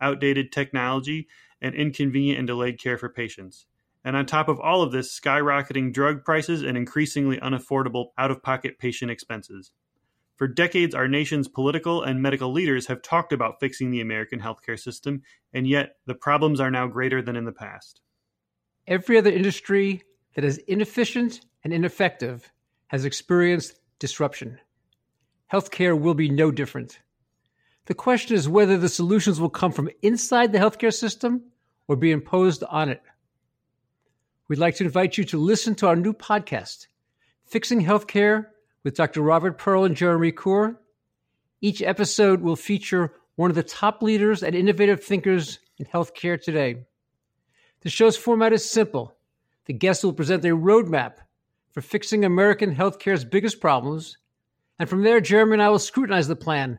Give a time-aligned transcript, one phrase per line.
[0.00, 1.28] outdated technology,
[1.60, 3.66] and inconvenient and delayed care for patients.
[4.04, 8.42] And on top of all of this, skyrocketing drug prices and increasingly unaffordable out of
[8.42, 9.72] pocket patient expenses.
[10.36, 14.78] For decades, our nation's political and medical leaders have talked about fixing the American healthcare
[14.78, 15.20] system,
[15.52, 18.00] and yet the problems are now greater than in the past.
[18.86, 20.02] Every other industry
[20.34, 22.50] that is inefficient and ineffective
[22.86, 24.58] has experienced disruption.
[25.52, 27.00] Healthcare will be no different.
[27.90, 31.42] The question is whether the solutions will come from inside the healthcare system
[31.88, 33.02] or be imposed on it.
[34.46, 36.86] We'd like to invite you to listen to our new podcast,
[37.46, 38.46] Fixing Healthcare
[38.84, 39.22] with Dr.
[39.22, 40.76] Robert Pearl and Jeremy Corr.
[41.60, 46.84] Each episode will feature one of the top leaders and innovative thinkers in healthcare today.
[47.80, 49.16] The show's format is simple.
[49.64, 51.14] The guests will present a roadmap
[51.72, 54.16] for fixing American healthcare's biggest problems.
[54.78, 56.78] And from there, Jeremy and I will scrutinize the plan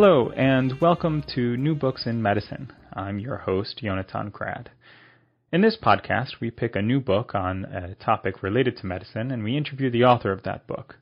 [0.00, 2.72] Hello, and welcome to New Books in Medicine.
[2.92, 4.70] I'm your host, Yonatan Grad.
[5.50, 9.42] In this podcast, we pick a new book on a topic related to medicine, and
[9.42, 10.98] we interview the author of that book.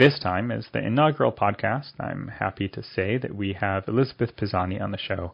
[0.00, 4.80] This time, as the inaugural podcast, I'm happy to say that we have Elizabeth Pisani
[4.80, 5.32] on the show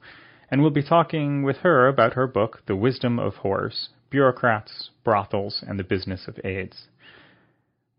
[0.50, 5.64] and we'll be talking with her about her book, The Wisdom of Whores Bureaucrats, Brothels,
[5.66, 6.88] and the Business of AIDS.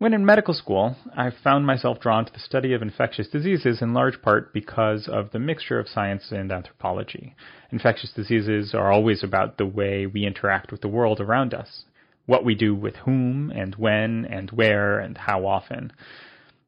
[0.02, 3.94] When in medical school, I found myself drawn to the study of infectious diseases in
[3.94, 7.36] large part because of the mixture of science and anthropology.
[7.70, 11.84] Infectious diseases are always about the way we interact with the world around us,
[12.26, 15.92] what we do with whom and when and where and how often.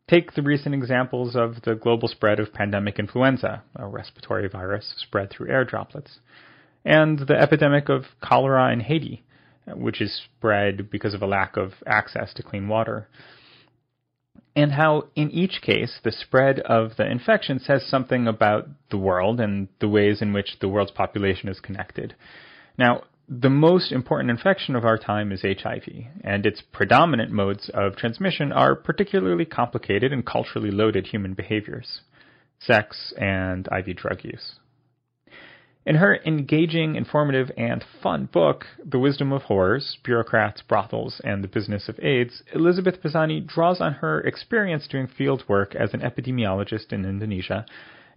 [0.07, 5.31] Take the recent examples of the global spread of pandemic influenza, a respiratory virus spread
[5.31, 6.21] through air droplets,
[6.85, 9.25] and the epidemic of cholera in Haiti,
[9.67, 13.09] which is spread because of a lack of access to clean water.
[14.57, 19.41] And how, in each case, the spread of the infection says something about the world
[19.41, 22.15] and the ways in which the world's population is connected.
[22.79, 25.89] Now, the most important infection of our time is HIV,
[26.23, 32.03] and its predominant modes of transmission are particularly complicated and culturally loaded human behaviors
[32.61, 34.55] sex and IV drug use.
[35.87, 41.49] In her engaging, informative, and fun book, The Wisdom of Whores Bureaucrats, Brothels, and the
[41.49, 46.91] Business of AIDS, Elizabeth Pisani draws on her experience doing field work as an epidemiologist
[46.91, 47.67] in Indonesia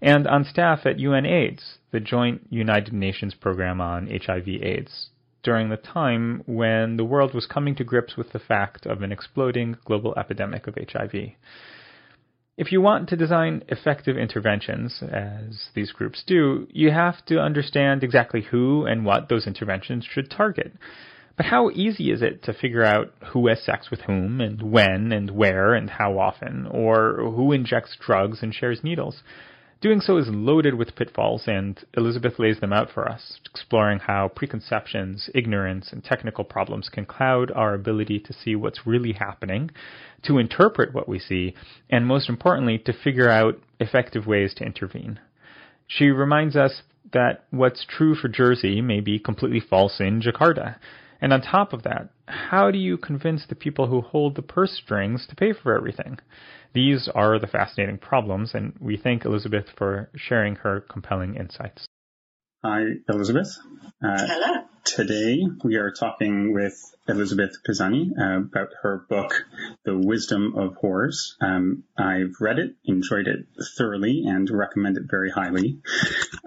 [0.01, 5.09] and on staff at UNAIDS, the Joint United Nations Program on HIV/AIDS,
[5.43, 9.11] during the time when the world was coming to grips with the fact of an
[9.11, 11.31] exploding global epidemic of HIV.
[12.57, 18.03] If you want to design effective interventions, as these groups do, you have to understand
[18.03, 20.73] exactly who and what those interventions should target.
[21.35, 25.11] But how easy is it to figure out who has sex with whom and when
[25.11, 29.21] and where and how often, or who injects drugs and shares needles?
[29.79, 34.27] Doing so is loaded with pitfalls, and Elizabeth lays them out for us, exploring how
[34.27, 39.69] preconceptions, ignorance, and technical problems can cloud our ability to see what's really happening,
[40.23, 41.53] to interpret what we see,
[41.91, 45.19] and most importantly, to figure out effective ways to intervene.
[45.85, 46.81] She reminds us
[47.13, 50.77] that what's true for Jersey may be completely false in Jakarta.
[51.21, 54.73] And on top of that, how do you convince the people who hold the purse
[54.73, 56.19] strings to pay for everything?
[56.73, 61.87] These are the fascinating problems, and we thank Elizabeth for sharing her compelling insights.
[62.63, 63.57] Hi, Elizabeth.
[64.03, 64.63] Uh, Hello.
[64.83, 66.73] Today we are talking with
[67.09, 69.43] Elizabeth Pisani uh, about her book,
[69.83, 71.33] The Wisdom of Whores.
[71.41, 73.47] Um, I've read it, enjoyed it
[73.77, 75.79] thoroughly, and recommend it very highly.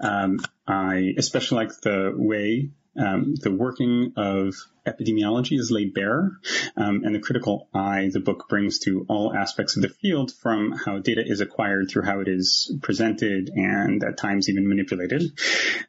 [0.01, 4.55] Um, I especially like the way um, the working of
[4.85, 6.31] epidemiology is laid bare,
[6.75, 10.71] um, and the critical eye the book brings to all aspects of the field, from
[10.71, 15.23] how data is acquired through how it is presented and at times even manipulated.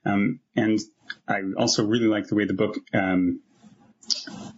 [0.05, 0.79] Um, and
[1.27, 3.41] I also really like the way the book um,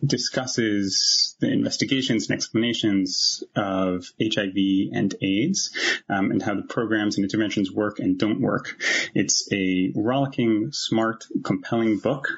[0.05, 4.57] discusses the investigations and explanations of HIV
[4.93, 5.71] and AIDS
[6.09, 8.77] um, and how the programs and interventions work and don't work.
[9.15, 12.29] It's a rollicking, smart, compelling book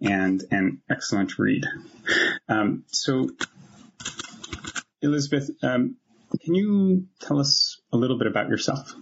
[0.00, 1.64] and an excellent read.
[2.48, 3.30] Um, so,
[5.02, 5.96] Elizabeth, um,
[6.42, 8.94] can you tell us a little bit about yourself?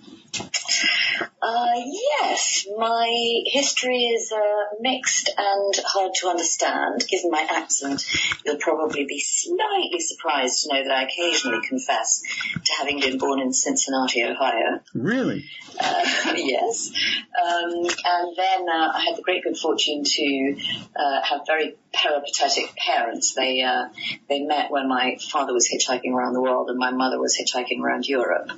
[1.42, 7.04] Uh, yes, my history is uh, mixed and hard to understand.
[7.08, 8.06] Given my accent,
[8.46, 12.22] you'll probably be slightly surprised to know that I occasionally confess
[12.64, 14.80] to having been born in Cincinnati, Ohio.
[14.94, 15.44] Really?
[15.80, 16.04] Uh,
[16.36, 16.90] yes.
[16.90, 20.56] Um, and then uh, I had the great good fortune to
[20.94, 23.34] uh, have very peripatetic parents.
[23.34, 23.88] They uh,
[24.28, 27.80] they met when my father was hitchhiking around the world and my mother was hitchhiking
[27.80, 28.50] around Europe.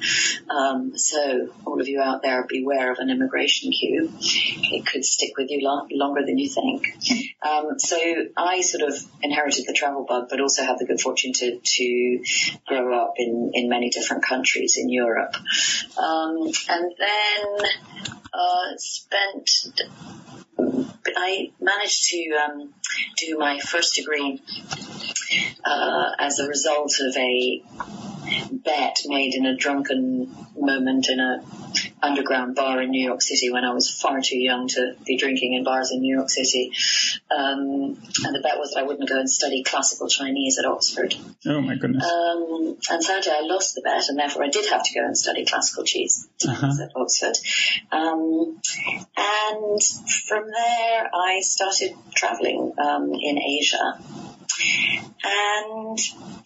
[0.51, 4.13] Um, so all of you out there, beware of an immigration queue.
[4.21, 6.87] It could stick with you lo- longer than you think.
[7.43, 7.99] Um, so
[8.37, 12.25] I sort of inherited the travel bug, but also had the good fortune to to
[12.67, 15.35] grow up in in many different countries in Europe.
[15.99, 17.69] Um, and then
[18.33, 19.51] uh, spent
[21.17, 22.75] I managed to um,
[23.19, 24.41] do my first degree
[25.65, 27.63] uh, as a result of a
[28.53, 31.43] bet made in a drunken moment in a
[32.03, 35.55] underground bar in New York City when I was far too young to be drinking
[35.55, 36.73] in bars in New York City.
[37.31, 41.15] Um, and the bet was that I wouldn't go and study classical Chinese at Oxford.
[41.47, 42.05] Oh my goodness.
[42.05, 45.17] Um, and sadly I lost the bet and therefore I did have to go and
[45.17, 46.73] study classical cheese uh-huh.
[46.83, 47.37] at Oxford.
[47.91, 48.61] Um,
[49.17, 49.83] and
[50.27, 53.99] from there I started traveling um, in Asia
[55.25, 55.99] and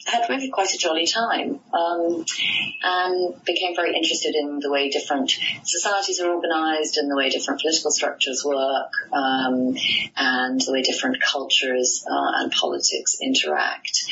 [0.06, 2.25] had really quite a jolly time um,
[2.82, 5.32] and became very interested in the way different
[5.64, 9.76] societies are organized and the way different political structures work um,
[10.16, 14.05] and the way different cultures uh, and politics interact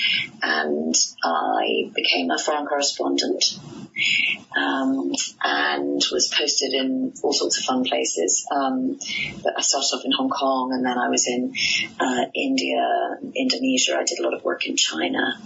[0.43, 0.94] and
[1.25, 3.44] I became a foreign correspondent
[4.56, 5.12] um,
[5.43, 8.46] and was posted in all sorts of fun places.
[8.50, 8.98] Um,
[9.43, 11.54] but I started off in Hong Kong, and then I was in
[12.00, 13.85] uh, India, Indonesia.
[13.94, 15.38] I did a lot of work in China,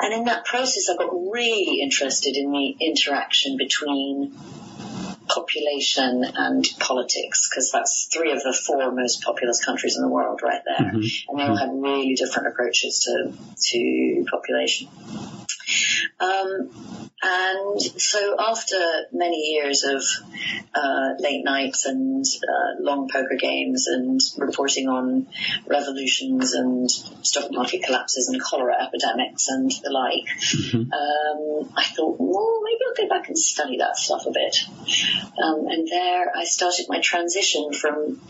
[0.00, 4.34] and in that process, I got really interested in the interaction between
[5.28, 10.40] population and politics because that's three of the four most populous countries in the world
[10.42, 10.92] right there.
[10.92, 11.30] Mm-hmm.
[11.30, 14.88] and they all have really different approaches to to population.
[16.20, 18.76] Um, and so after
[19.12, 20.02] many years of
[20.74, 25.26] uh, late nights and uh, long poker games and reporting on
[25.66, 30.92] revolutions and stock market collapses and cholera epidemics and the like, mm-hmm.
[30.92, 34.56] um, I thought, well, maybe go back and study that stuff a bit.
[35.42, 38.20] Um, and there I started my transition from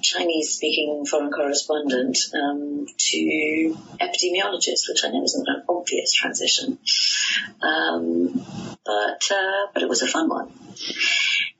[0.00, 6.78] Chinese speaking foreign correspondent um, to epidemiologist, which I know isn't an obvious transition.
[7.60, 8.44] Um,
[8.84, 10.52] but uh, but it was a fun one.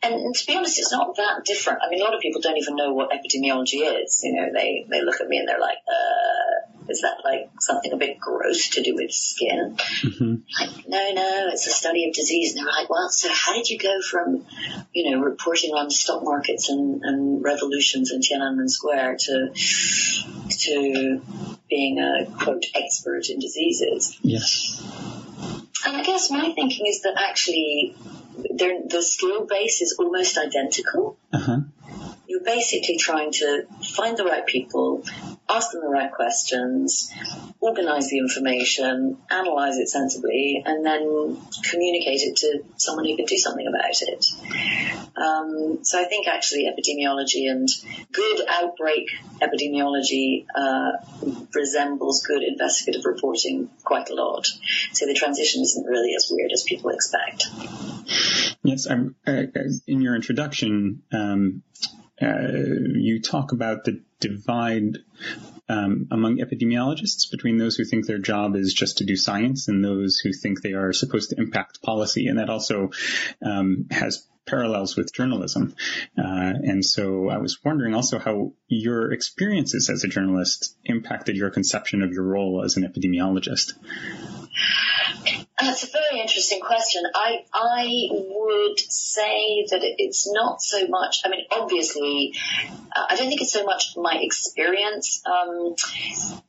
[0.02, 1.80] And, and, to be honest, it's not that different.
[1.82, 4.20] I mean, a lot of people don't even know what epidemiology is.
[4.22, 7.92] You know, they they look at me and they're like, uh, "Is that like something
[7.92, 10.34] a bit gross to do with skin?" Mm-hmm.
[10.60, 12.54] Like, no, no, it's a study of disease.
[12.54, 14.46] And they're like, "Well, so how did you go from,
[14.92, 19.50] you know, reporting on stock markets and, and revolutions in Tiananmen Square to
[20.48, 21.22] to
[21.68, 24.82] being a quote expert in diseases?" Yes.
[25.86, 27.94] And I guess my thinking is that actually
[28.38, 31.18] the skill base is almost identical.
[31.32, 31.60] Uh-huh.
[32.26, 35.04] You're basically trying to find the right people,
[35.48, 37.12] ask them the right questions,
[37.60, 41.36] organize the information, analyze it sensibly, and then
[41.70, 44.26] communicate it to someone who can do something about it.
[45.16, 47.68] Um, so I think actually epidemiology and
[48.12, 49.08] good outbreak
[49.40, 50.92] epidemiology uh,
[51.54, 54.46] resembles good investigative reporting quite a lot.
[54.92, 57.48] So the transition isn't really as weird as people expect.
[58.62, 58.96] Yes, uh,
[59.86, 61.62] in your introduction, um,
[61.92, 64.98] uh, you talk about the divide
[65.68, 69.84] um, among epidemiologists between those who think their job is just to do science and
[69.84, 72.90] those who think they are supposed to impact policy, and that also
[73.42, 75.74] um, has parallels with journalism.
[76.16, 81.50] Uh, and so I was wondering also how your experiences as a journalist impacted your
[81.50, 83.72] conception of your role as an epidemiologist.
[85.58, 87.02] That's a very interesting question.
[87.14, 91.22] I I would say that it's not so much.
[91.24, 92.34] I mean, obviously,
[92.94, 95.74] uh, I don't think it's so much my experience um,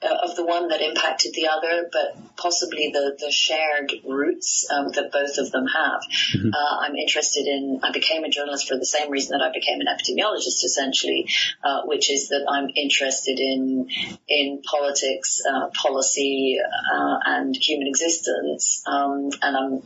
[0.02, 4.90] uh, of the one that impacted the other, but possibly the the shared roots um,
[4.90, 6.02] that both of them have.
[6.36, 6.50] Mm-hmm.
[6.54, 7.80] Uh, I'm interested in.
[7.84, 11.30] I became a journalist for the same reason that I became an epidemiologist, essentially,
[11.64, 13.88] uh, which is that I'm interested in
[14.28, 18.84] in politics, uh, policy, uh, and human existence.
[18.86, 18.97] Um,
[19.42, 19.82] and I'm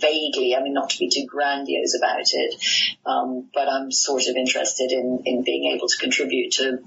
[0.00, 2.54] vaguely, I mean, not to be too grandiose about it,
[3.06, 6.78] um, but I'm sort of interested in, in being able to contribute to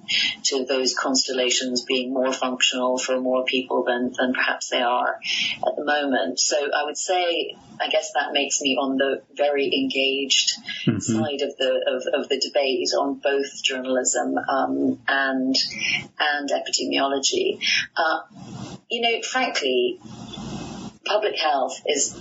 [0.46, 5.20] to those constellations being more functional for more people than, than perhaps they are
[5.68, 6.40] at the moment.
[6.40, 10.54] So I would say, I guess that makes me on the very engaged
[10.86, 11.00] mm-hmm.
[11.00, 15.56] side of the of, of, the debate on both journalism um, and
[16.20, 17.60] and epidemiology.
[17.96, 18.22] Uh,
[18.90, 20.00] you know, frankly,
[21.06, 22.16] public health is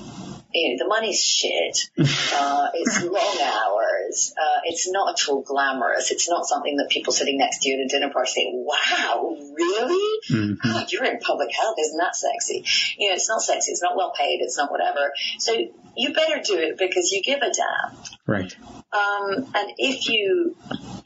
[0.54, 1.90] you know, the money's shit.
[2.34, 4.32] Uh, it's long hours.
[4.40, 6.10] Uh, it's not at all glamorous.
[6.10, 9.36] It's not something that people sitting next to you at a dinner party say, wow,
[9.54, 10.20] really?
[10.30, 10.54] Mm-hmm.
[10.64, 11.76] Oh, you're in public health.
[11.78, 12.64] Isn't that sexy?
[12.96, 13.72] You know, it's not sexy.
[13.72, 14.38] It's not well paid.
[14.40, 15.12] It's not whatever.
[15.38, 15.52] So
[15.96, 17.98] you better do it because you give a damn.
[18.26, 18.56] Right.
[18.92, 20.56] Um, and if you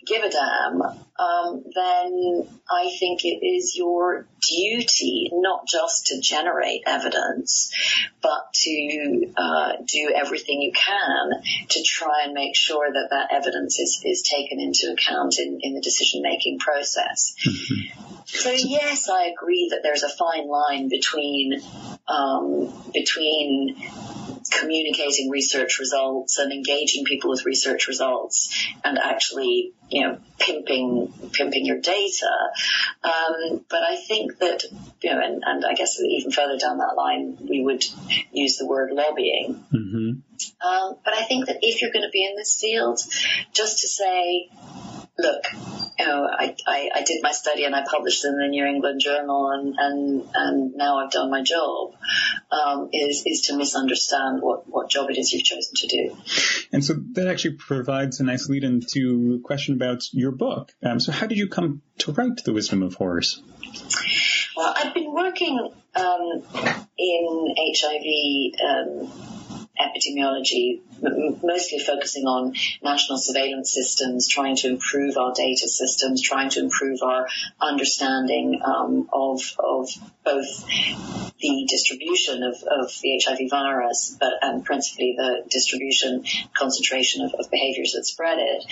[0.07, 6.83] give a damn, um, then I think it is your duty not just to generate
[6.87, 7.73] evidence,
[8.23, 11.31] but to uh, do everything you can
[11.69, 15.75] to try and make sure that that evidence is, is taken into account in, in
[15.75, 17.35] the decision making process.
[17.47, 18.03] Mm-hmm.
[18.27, 21.61] So yes, I agree that there's a fine line between
[22.09, 23.77] um, between
[24.51, 31.67] communicating research results and engaging people with research results and actually, you know, pimping, pimping
[31.67, 32.31] your data.
[33.03, 34.65] Um, but I think that,
[35.03, 37.85] you know, and, and, I guess even further down that line, we would
[38.33, 39.65] use the word lobbying.
[39.73, 40.67] Mm-hmm.
[40.67, 43.01] Um, but I think that if you're going to be in this field,
[43.53, 44.51] just to say,
[45.19, 45.45] look,
[45.99, 49.01] you know, I, I, I, did my study and I published in the New England
[49.01, 51.95] Journal and, and, and now I've done my job,
[52.51, 56.17] um, is, is to misunderstand what, what job it is you've chosen to do.
[56.73, 60.75] And so that actually provides a nice lead into a question about your book.
[60.83, 63.41] Um, so how did you come to write The Wisdom of Whores?
[64.55, 66.43] Well, I've been working um,
[66.99, 70.81] in HIV um, epidemiology,
[71.43, 77.03] mostly focusing on national surveillance systems, trying to improve our data systems, trying to improve
[77.03, 77.27] our
[77.61, 79.89] understanding um, of, of
[80.25, 80.65] both
[81.39, 86.25] the distribution of, of the HIV virus, but and principally the distribution
[86.57, 88.65] concentration of, of behaviors that spread it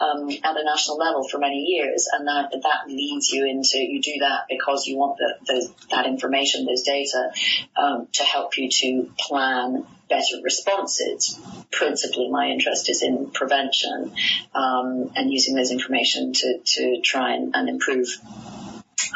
[0.00, 4.00] um, at a national level for many years, and that that leads you into you
[4.00, 7.30] do that because you want the, the that information, those data,
[7.76, 11.38] um, to help you to plan better responses.
[11.70, 14.14] Principally, my interest is in prevention
[14.54, 18.08] um, and using those information to, to try and, and improve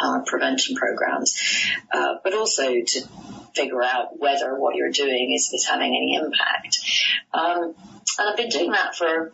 [0.02, 1.40] uh, prevention programs,
[1.92, 3.08] uh, but also to
[3.54, 6.78] figure out whether what you're doing is, is having any impact.
[7.32, 7.74] Um,
[8.18, 9.32] and I've been doing that for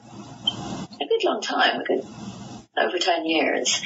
[1.01, 2.07] a good long time, a good
[2.77, 3.81] over 10 years.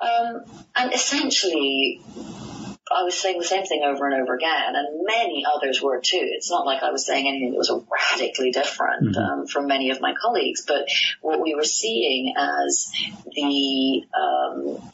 [0.00, 0.44] Um,
[0.74, 2.00] and essentially,
[2.94, 6.20] I was saying the same thing over and over again, and many others were too.
[6.20, 9.40] It's not like I was saying anything that was radically different mm-hmm.
[9.40, 10.88] um, from many of my colleagues, but
[11.20, 12.90] what we were seeing as
[13.32, 14.87] the um,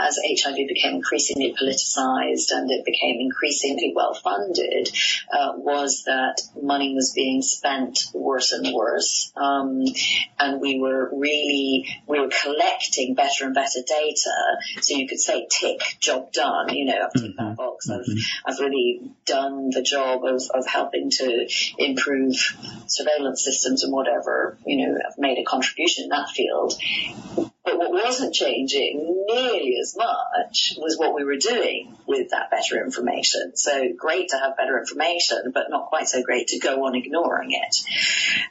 [0.00, 4.90] as HIV became increasingly politicized and it became increasingly well funded,
[5.32, 9.84] uh, was that money was being spent worse and worse, um,
[10.38, 14.30] and we were really we were collecting better and better data,
[14.80, 17.00] so you could say tick job done, you know.
[17.04, 17.48] After mm-hmm.
[17.48, 17.88] that box.
[17.90, 18.48] I've, mm-hmm.
[18.48, 22.34] I've really done the job of, of helping to improve
[22.86, 26.74] surveillance systems and whatever, you know, I've made a contribution in that field.
[27.70, 32.82] But what wasn't changing nearly as much was what we were doing with that better
[32.82, 33.52] information.
[33.54, 37.52] So great to have better information, but not quite so great to go on ignoring
[37.52, 37.76] it.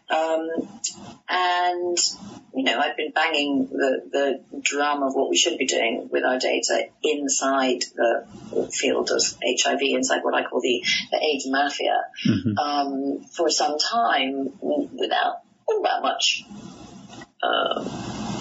[0.10, 0.80] Um,
[1.28, 1.98] and,
[2.56, 6.24] you know, I've been banging the, the drum of what we should be doing with
[6.24, 12.06] our data inside the field of HIV, inside what I call the, the AIDS mafia,
[12.26, 12.58] mm-hmm.
[12.58, 16.46] um, for some time without all that much,
[17.44, 18.39] uh,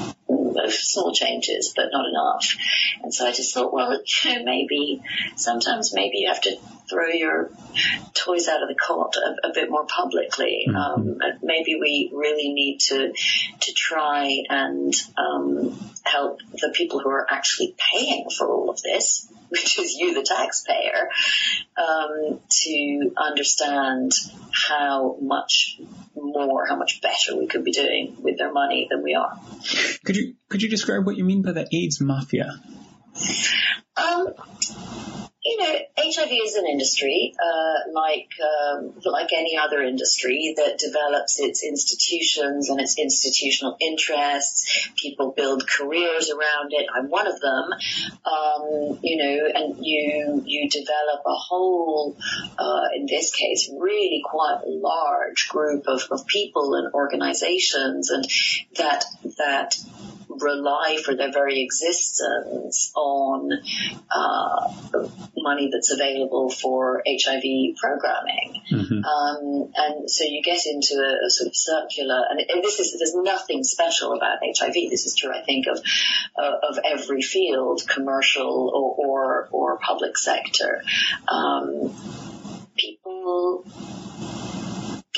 [0.70, 2.56] small changes, but not enough.
[3.02, 5.02] And so I just thought, well, you know, maybe
[5.36, 6.56] sometimes maybe you have to
[6.88, 7.50] throw your
[8.14, 10.66] toys out of the cot a, a bit more publicly.
[10.68, 10.76] Mm-hmm.
[10.76, 13.12] Um, maybe we really need to
[13.60, 19.28] to try and um, help the people who are actually paying for all of this
[19.48, 21.08] which is you, the taxpayer,
[21.76, 24.12] um, to understand
[24.52, 25.80] how much
[26.46, 29.38] more, how much better we could be doing with their money than we are.
[30.04, 32.60] Could you could you describe what you mean by the AIDS mafia?
[33.96, 34.34] Um,
[35.48, 41.40] you know, HIV is an industry uh, like um, like any other industry that develops
[41.40, 44.90] its institutions and its institutional interests.
[44.96, 46.86] People build careers around it.
[46.94, 47.64] I'm one of them.
[48.26, 52.18] Um, you know, and you you develop a whole,
[52.58, 58.24] uh, in this case, really quite large group of, of people and organizations, and
[58.76, 59.04] that
[59.38, 59.76] that
[60.40, 63.50] rely for their very existence on
[64.10, 64.72] uh,
[65.36, 68.62] money that's available for HIV programming.
[68.70, 69.04] Mm-hmm.
[69.04, 72.98] Um, and so you get into a, a sort of circular, and, and, this is,
[72.98, 74.74] there's nothing special about HIV.
[74.90, 75.80] This is true, I think, of,
[76.36, 80.82] uh, of every field, commercial or, or, or public sector.
[81.26, 81.94] Um,
[82.76, 83.64] people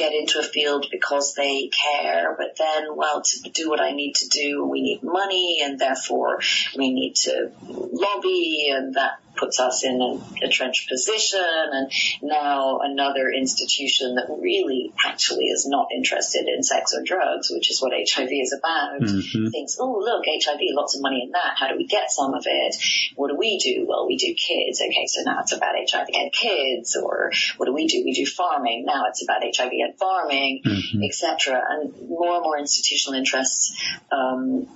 [0.01, 4.15] get into a field because they care, but then, well, to do what I need
[4.17, 6.41] to do, we need money and therefore
[6.77, 11.41] we need to lobby and that puts us in a, a trenched position.
[11.41, 11.91] And
[12.23, 17.81] now another institution that really actually is not interested in sex or drugs, which is
[17.81, 19.49] what HIV is about, mm-hmm.
[19.49, 21.55] thinks, oh, look, HIV, lots of money in that.
[21.57, 22.77] How do we get some of it?
[23.17, 23.87] What do we do?
[23.89, 24.81] Well, we do kids.
[24.81, 26.97] Okay, so now it's about HIV and kids.
[26.97, 28.03] Or what do we do?
[28.05, 28.85] We do farming.
[28.87, 31.03] Now it's about HIV and farming, mm-hmm.
[31.03, 31.63] etc.
[31.69, 33.77] And more and more institutional interests
[34.13, 34.69] um,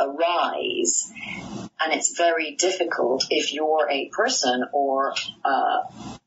[0.00, 1.10] arise
[1.80, 5.78] and it's very difficult if you're a person or uh,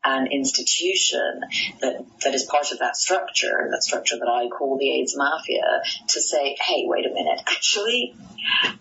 [0.03, 1.41] an institution
[1.81, 5.83] that that is part of that structure, that structure that I call the AIDS mafia,
[6.07, 8.15] to say, hey, wait a minute, actually,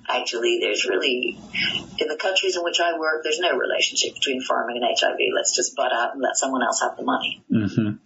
[0.08, 1.38] actually, there's really
[1.98, 5.18] in the countries in which I work, there's no relationship between farming and HIV.
[5.34, 7.42] Let's just butt out and let someone else have the money.
[7.50, 7.96] Mm-hmm.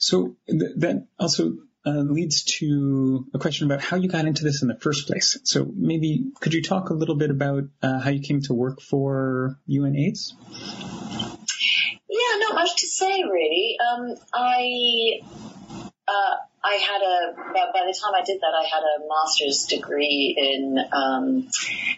[0.00, 4.62] So th- that also uh, leads to a question about how you got into this
[4.62, 5.38] in the first place.
[5.44, 8.80] So maybe could you talk a little bit about uh, how you came to work
[8.80, 10.32] for UNAIDS?
[12.08, 13.76] Yeah, not much to say really.
[13.78, 15.20] Um, I
[16.08, 20.34] uh, I had a, by the time I did that, I had a master's degree
[20.36, 21.48] in um,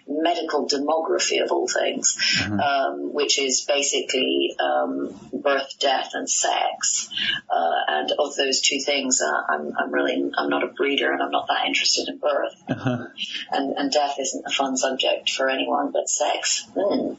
[0.06, 2.60] medical demography of all things, mm-hmm.
[2.60, 7.08] um, which is basically um, birth, death, and sex.
[7.50, 11.22] Uh, and of those two things, uh, I'm, I'm, really, I'm not a breeder and
[11.22, 12.54] I'm not that interested in birth.
[12.68, 13.06] Uh-huh.
[13.50, 17.18] And, and, death isn't a fun subject for anyone, but sex, mm,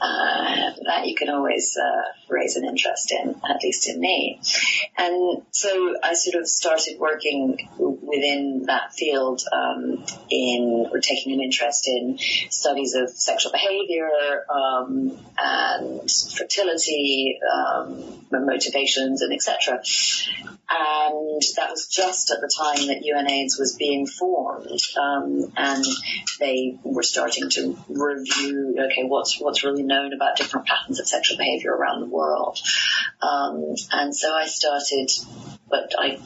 [0.00, 4.40] uh, that you can always uh, raise an interest in, at least in me.
[4.96, 11.40] And so I sort of started working within that field um, in or taking an
[11.42, 12.18] interest in
[12.50, 19.82] studies of sexual behavior um, and fertility, um, motivations, and etc.
[20.70, 25.84] And that was just at the time that UNAIDS was being formed, um, and
[26.38, 31.36] they were starting to review, okay, what's what's really known about different patterns of sexual
[31.36, 32.58] behavior around the world.
[33.20, 35.10] Um, and so I started,
[35.68, 36.18] but I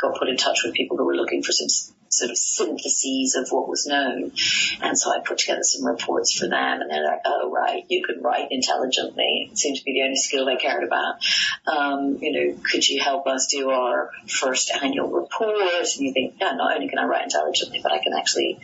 [0.00, 1.68] got put in touch with people who were looking for some
[2.16, 4.32] sort of syntheses of what was known.
[4.80, 8.04] And so I put together some reports for them and they're like, oh, right, you
[8.04, 9.48] can write intelligently.
[9.50, 11.16] It seemed to be the only skill they cared about.
[11.66, 15.56] Um, you know, could you help us do our first annual report?
[15.56, 18.60] And you think, yeah, not only can I write intelligently, but I can actually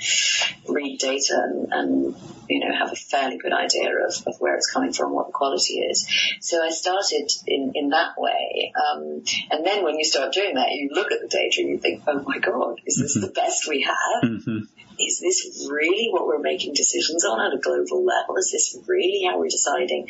[0.69, 2.17] read data and, and
[2.49, 5.33] you know, have a fairly good idea of, of where it's coming from, what the
[5.33, 6.09] quality is.
[6.41, 8.73] So I started in, in that way.
[8.75, 11.79] Um, and then when you start doing that, you look at the data and you
[11.79, 14.23] think, oh my God, is this the best we have?
[14.23, 14.59] Mm-hmm
[15.01, 18.37] is this really what we're making decisions on at a global level?
[18.37, 20.09] Is this really how we're deciding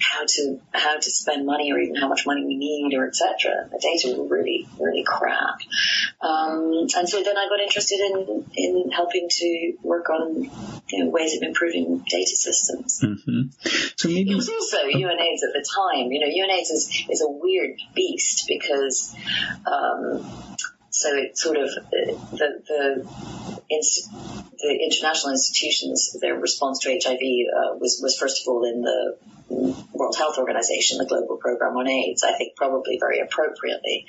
[0.00, 3.68] how to how to spend money or even how much money we need or etc.
[3.70, 5.60] The data were really really crap,
[6.20, 10.50] um, and so then I got interested in in helping to work on
[10.88, 13.00] you know, ways of improving data systems.
[13.02, 13.68] Mm-hmm.
[13.96, 16.10] So maybe it was also UNAIDS at the time.
[16.10, 19.14] You know, UNAIDS is is a weird beast because.
[19.66, 20.56] Um,
[20.94, 23.08] so it sort of the the,
[23.68, 29.16] the international institutions their response to HIV uh, was was first of all in the
[29.92, 34.06] World Health Organization, the Global Program on AIDS, I think probably very appropriately.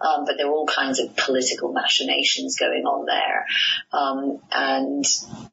[0.00, 3.46] Um, but there were all kinds of political machinations going on there.
[3.92, 5.04] Um, and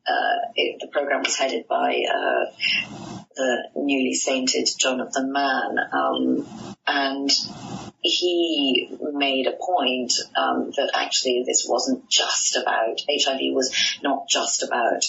[0.07, 2.51] uh, it, the program was headed by uh,
[3.35, 5.77] the newly sainted Jonathan Mann.
[5.91, 6.47] Um,
[6.87, 7.29] and
[8.05, 14.63] he made a point um, that actually this wasn't just about HIV was not just
[14.63, 15.03] about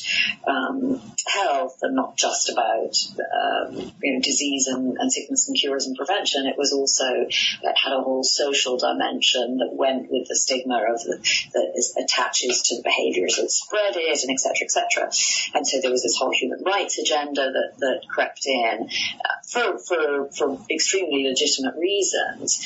[0.47, 5.87] um, health and not just about um, you know disease and, and, sickness and cures
[5.87, 6.47] and prevention.
[6.47, 11.03] It was also it had a whole social dimension that went with the stigma of
[11.03, 11.19] the,
[11.53, 15.11] that attaches to the behaviours that spread it and etc etc.
[15.55, 19.79] And so there was this whole human rights agenda that that crept in uh, for
[19.79, 22.65] for for extremely legitimate reasons.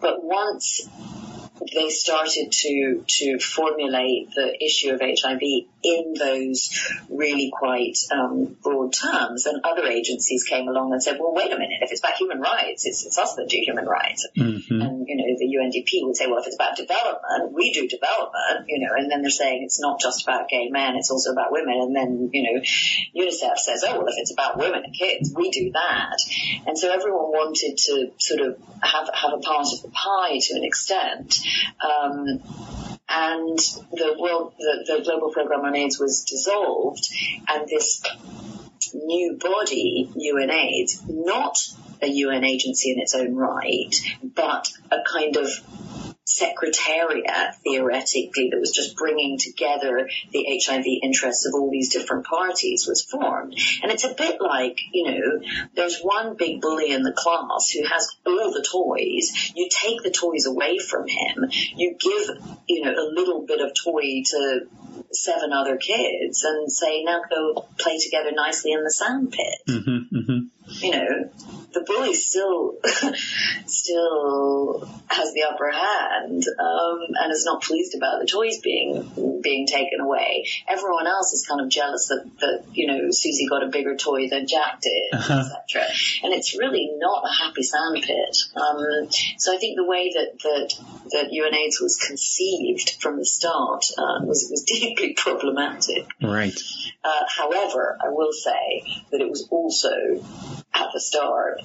[0.00, 0.82] But once
[1.74, 5.40] they started to to formulate the issue of HIV
[5.82, 6.70] in those
[7.08, 9.46] really quite um, broad terms.
[9.46, 11.78] And other agencies came along and said, "Well, wait a minute.
[11.82, 14.80] If it's about human rights, it's, it's us that do human rights." Mm-hmm.
[14.80, 18.68] And you know, the UNDP would say, "Well, if it's about development, we do development."
[18.68, 21.52] You know, and then they're saying it's not just about gay men; it's also about
[21.52, 21.74] women.
[21.80, 22.60] And then you know,
[23.16, 26.16] UNICEF says, "Oh, well, if it's about women and kids, we do that."
[26.66, 30.54] And so everyone wanted to sort of have have a part of the pie to
[30.54, 31.41] an extent.
[31.82, 32.42] Um,
[33.08, 33.58] and
[33.92, 37.08] the world, the, the global program on AIDS was dissolved,
[37.48, 38.02] and this
[38.94, 41.56] new body, UNAIDS, not
[42.00, 45.48] a UN agency in its own right, but a kind of
[46.36, 52.86] secretariat, theoretically, that was just bringing together the HIV interests of all these different parties
[52.86, 53.58] was formed.
[53.82, 55.40] And it's a bit like, you know,
[55.74, 59.52] there's one big bully in the class who has all the toys.
[59.54, 61.50] You take the toys away from him.
[61.76, 64.60] You give, you know, a little bit of toy to
[65.12, 69.58] seven other kids and say, now go play together nicely in the sandpit.
[69.68, 70.61] Mm-hmm, mm-hmm.
[70.80, 71.30] You know,
[71.72, 72.76] the bully still
[73.66, 79.66] still has the upper hand um, and is not pleased about the toys being being
[79.66, 80.46] taken away.
[80.68, 84.28] Everyone else is kind of jealous that, that you know Susie got a bigger toy
[84.28, 85.44] than Jack did, uh-huh.
[85.70, 85.88] etc.
[86.22, 88.36] And it's really not a happy sandpit.
[88.54, 89.08] Um,
[89.38, 90.74] so I think the way that that
[91.12, 96.06] that UNAIDS was conceived from the start uh, was was deeply problematic.
[96.22, 96.58] Right.
[97.04, 100.22] Uh, however, I will say that it was also
[100.74, 101.60] at the start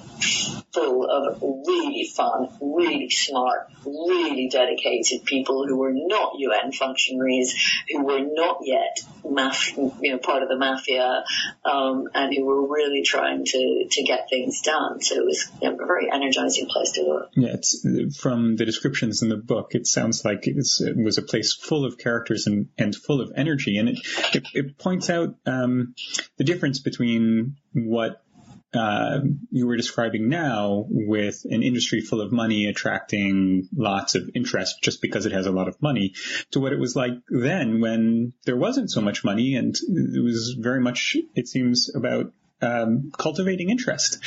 [0.72, 7.54] full of really fun, really smart, really dedicated people who were not UN functionaries,
[7.90, 11.24] who were not yet maf- you know, part of the mafia,
[11.64, 15.00] um, and who were really trying to, to get things done.
[15.00, 17.30] So it was you know, a very energizing place to work.
[17.34, 17.56] Yeah,
[18.18, 21.98] from the descriptions in the book, it sounds like it was a place full of
[21.98, 23.78] characters and, and full of energy.
[23.78, 23.98] And it,
[24.34, 25.94] it, it points out um,
[26.36, 28.22] the difference between what
[28.74, 34.82] uh, you were describing now with an industry full of money attracting lots of interest
[34.82, 36.14] just because it has a lot of money
[36.50, 40.54] to what it was like then when there wasn't so much money and it was
[40.58, 44.18] very much, it seems, about um, cultivating interest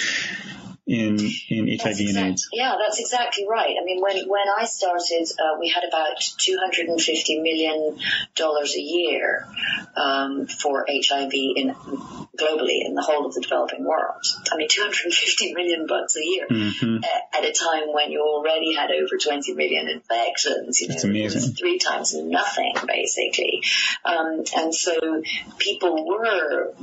[0.91, 2.49] in in HIV and AIDS.
[2.51, 3.75] Yeah, that's exactly right.
[3.81, 7.97] I mean, when when I started, uh, we had about two hundred and fifty million
[8.35, 9.47] dollars a year
[9.95, 11.73] um, for HIV in
[12.37, 14.21] globally in the whole of the developing world.
[14.51, 16.97] I mean, two hundred and fifty million bucks a year mm-hmm.
[16.97, 20.81] at, at, a time when you already had over twenty million infections.
[20.81, 21.53] You know, it's amazing.
[21.53, 23.63] three times nothing basically,
[24.03, 25.23] um, and so
[25.57, 26.73] people were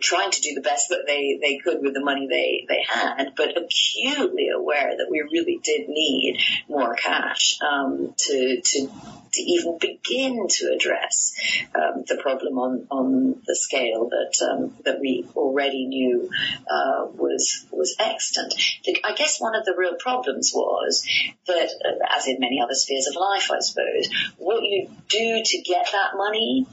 [0.00, 3.32] trying to do the best that they they could with the money they they had,
[3.36, 8.88] but acutely aware that we really did need more cash um, to to
[9.32, 11.32] to even begin to address
[11.74, 16.28] um, the problem on, on the scale that um, that we already knew
[16.68, 18.54] uh, was was extant.
[19.04, 21.06] I guess one of the real problems was
[21.46, 24.08] that, uh, as in many other spheres of life, I suppose,
[24.38, 26.66] what you do to get that money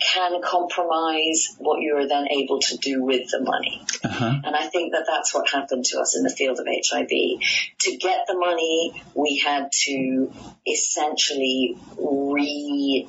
[0.00, 3.82] can compromise what you are then able to do with the money.
[4.02, 4.40] Uh-huh.
[4.44, 7.08] And I think that that's what happened to us in the field of HIV.
[7.08, 10.32] To get the money, we had to
[10.66, 13.06] essentially re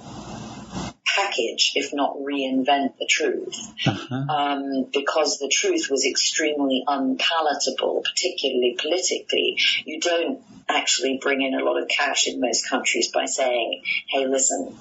[1.16, 4.16] package, if not reinvent the truth, uh-huh.
[4.16, 9.58] um, because the truth was extremely unpalatable, particularly politically.
[9.86, 14.26] You don't actually bring in a lot of cash in most countries by saying, hey,
[14.28, 14.76] listen,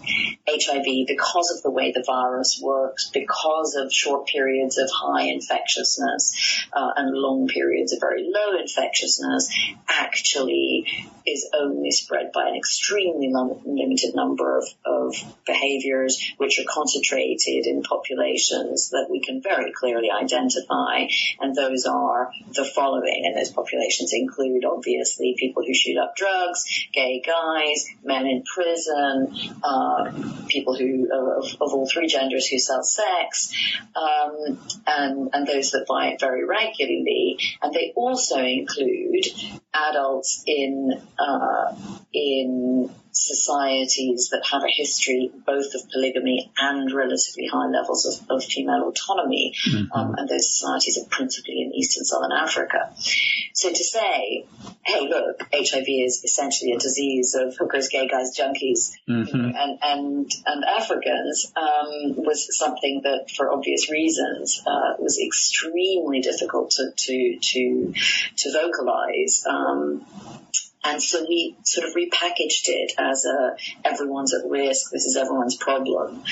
[0.49, 6.67] HIV, because of the way the virus works, because of short periods of high infectiousness
[6.73, 9.55] uh, and long periods of very low infectiousness,
[9.89, 10.87] actually
[11.27, 13.33] is only spread by an extremely
[13.65, 15.15] limited number of, of
[15.47, 21.07] behaviors which are concentrated in populations that we can very clearly identify.
[21.41, 23.25] And those are the following.
[23.27, 29.35] And those populations include obviously people who shoot up drugs, gay guys, men in prison,
[29.63, 30.13] uh,
[30.49, 33.53] people who of, of, all three genders who sell sex,
[33.97, 37.39] um, and, and those that buy it very regularly.
[37.63, 39.27] And they also include
[39.73, 41.75] adults in uh,
[42.13, 48.45] in societies that have a history both of polygamy and relatively high levels of, of
[48.45, 49.93] female autonomy, mm-hmm.
[49.93, 52.93] um, and those societies are principally in East and Southern Africa.
[53.53, 54.47] So to say,
[54.85, 59.37] hey, look, HIV is essentially a disease of hookers, gay guys, junkies, mm-hmm.
[59.37, 65.21] you know, and and and Africans um, was something that, for obvious reasons, uh, was
[65.21, 67.95] extremely difficult to to to,
[68.37, 69.45] to vocalize.
[69.49, 70.05] Um,
[70.85, 74.91] and so we sort of repackaged it as a everyone's at risk.
[74.91, 76.23] This is everyone's problem.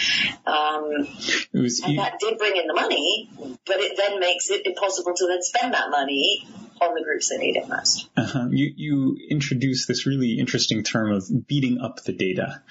[0.47, 1.09] Um,
[1.53, 3.31] was, and you, that did bring in the money,
[3.67, 6.47] but it then makes it impossible to then spend that money
[6.83, 8.09] on the groups that need it most.
[8.17, 8.49] Uh-huh.
[8.51, 12.63] You, you introduced this really interesting term of beating up the data.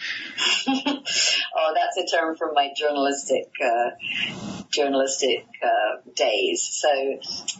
[1.73, 3.91] that's a term from my journalistic uh,
[4.71, 6.67] journalistic uh, days.
[6.71, 6.89] So,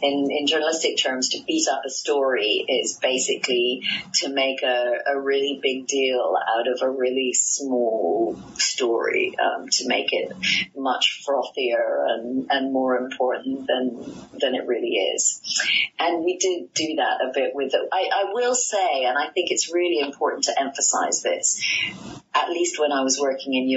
[0.02, 3.82] in, in journalistic terms, to beat up a story is basically
[4.14, 9.88] to make a, a really big deal out of a really small story, um, to
[9.88, 10.32] make it
[10.76, 13.98] much frothier and, and more important than
[14.40, 15.40] than it really is.
[15.98, 17.88] And we did do that a bit with it.
[17.92, 21.62] I, I will say, and I think it's really important to emphasize this,
[22.34, 23.68] at least when I was working in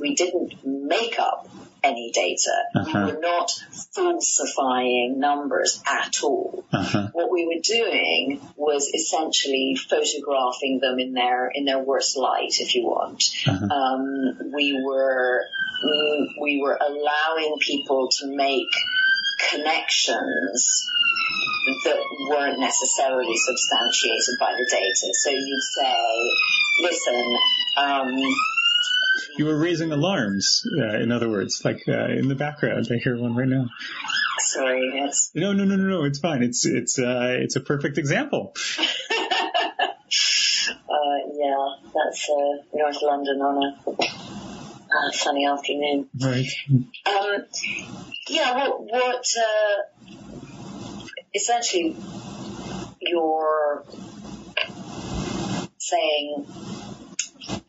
[0.00, 1.48] We didn't make up
[1.82, 2.50] any data.
[2.74, 3.06] Uh-huh.
[3.06, 3.50] We were not
[3.92, 6.64] falsifying numbers at all.
[6.72, 7.08] Uh-huh.
[7.12, 12.74] What we were doing was essentially photographing them in their in their worst light, if
[12.74, 13.22] you want.
[13.46, 13.66] Uh-huh.
[13.66, 15.44] Um, we were
[16.40, 18.70] we were allowing people to make
[19.50, 20.90] connections
[21.84, 25.12] that weren't necessarily substantiated by the data.
[25.12, 25.96] So you'd say,
[26.80, 27.36] listen,
[27.76, 28.14] um,
[29.36, 32.88] you were raising alarms, uh, in other words, like uh, in the background.
[32.90, 33.66] I hear one right now.
[34.38, 35.30] Sorry, yes.
[35.34, 36.04] No, no, no, no, no.
[36.04, 36.42] It's fine.
[36.42, 38.54] It's it's uh, it's a perfect example.
[40.66, 46.08] Uh, yeah, that's uh, North London on a sunny afternoon.
[46.18, 46.46] Right.
[47.06, 47.44] Um,
[48.28, 48.56] yeah.
[48.56, 50.14] What what uh,
[51.34, 51.96] essentially
[53.00, 53.84] you're
[55.78, 56.46] saying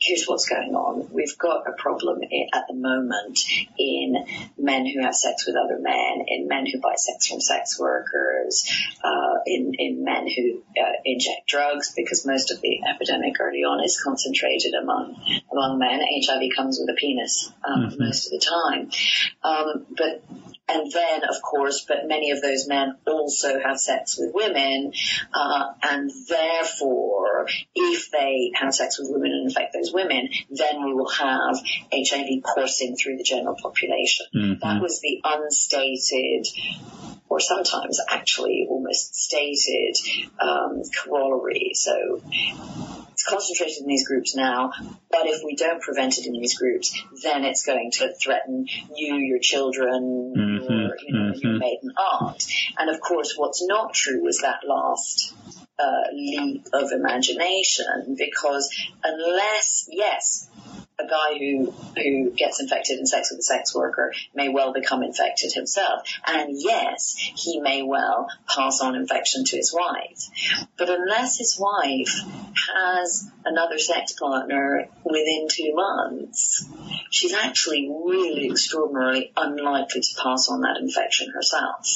[0.06, 1.10] here's what's going on.
[1.12, 2.22] We've got a problem
[2.54, 3.40] at the moment
[3.78, 4.16] in
[4.58, 8.70] men who have sex with other men, in men who buy sex from sex workers,
[9.04, 13.84] uh, in, in men who uh, inject drugs, because most of the epidemic early on
[13.84, 15.16] is concentrated among
[15.52, 16.00] among men.
[16.02, 18.04] HIV comes with a penis um, mm-hmm.
[18.04, 18.90] most of the time,
[19.44, 20.24] um, but
[20.68, 24.94] and then, of course, but many of those men also have sex with women,
[25.34, 30.94] uh, and therefore, if they have sex with women and infect those women, then we
[30.94, 31.56] will have
[31.94, 34.26] HIV coursing through the general population.
[34.36, 34.60] Mm-hmm.
[34.62, 36.48] That was the unstated
[37.30, 39.98] or sometimes actually almost stated
[40.40, 41.72] um, corollary.
[41.74, 42.22] So
[43.16, 44.74] it's concentrated in these groups now,
[45.10, 49.16] but if we don't prevent it in these groups, then it's going to threaten you,
[49.16, 51.48] your children, mm-hmm, your, you know, mm-hmm.
[51.48, 52.46] your maiden aunt.
[52.78, 55.34] And of course, what's not true was that last
[55.80, 58.70] uh, leap of imagination because
[59.02, 60.50] unless, yes,
[60.98, 65.04] a guy who who gets infected in sex with a sex worker may well become
[65.04, 66.08] infected himself.
[66.26, 70.68] And yes, he may well pass on infection to his wife.
[70.78, 72.16] But unless his wife
[72.74, 76.66] has another sex partner within two months,
[77.10, 81.88] she's actually really extraordinarily unlikely to pass on that infection herself.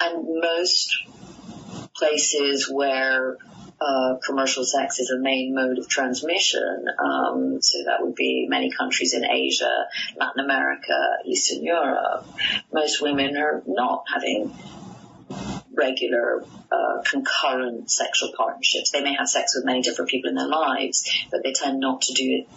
[0.00, 0.96] And most
[1.94, 3.36] places where
[3.84, 6.86] uh, commercial sex is a main mode of transmission.
[6.98, 12.26] Um, so that would be many countries in Asia, Latin America, Eastern Europe.
[12.72, 14.54] Most women are not having
[15.74, 18.90] regular uh, concurrent sexual partnerships.
[18.90, 22.02] They may have sex with many different people in their lives, but they tend not
[22.02, 22.48] to do it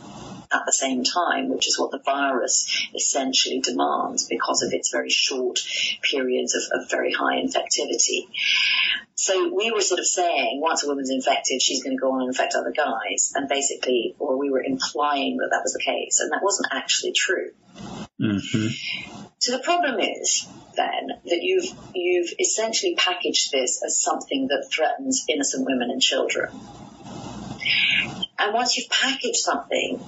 [0.52, 5.10] at the same time, which is what the virus essentially demands because of its very
[5.10, 5.60] short
[6.02, 8.28] periods of, of very high infectivity.
[9.16, 12.22] So we were sort of saying once a woman's infected, she's going to go on
[12.22, 16.20] and infect other guys, and basically, or we were implying that that was the case,
[16.20, 17.52] and that wasn't actually true.
[18.22, 18.68] Mm-hmm.
[19.40, 25.26] So the problem is then that you've you've essentially packaged this as something that threatens
[25.30, 26.50] innocent women and children.
[28.39, 30.00] And once you've packaged something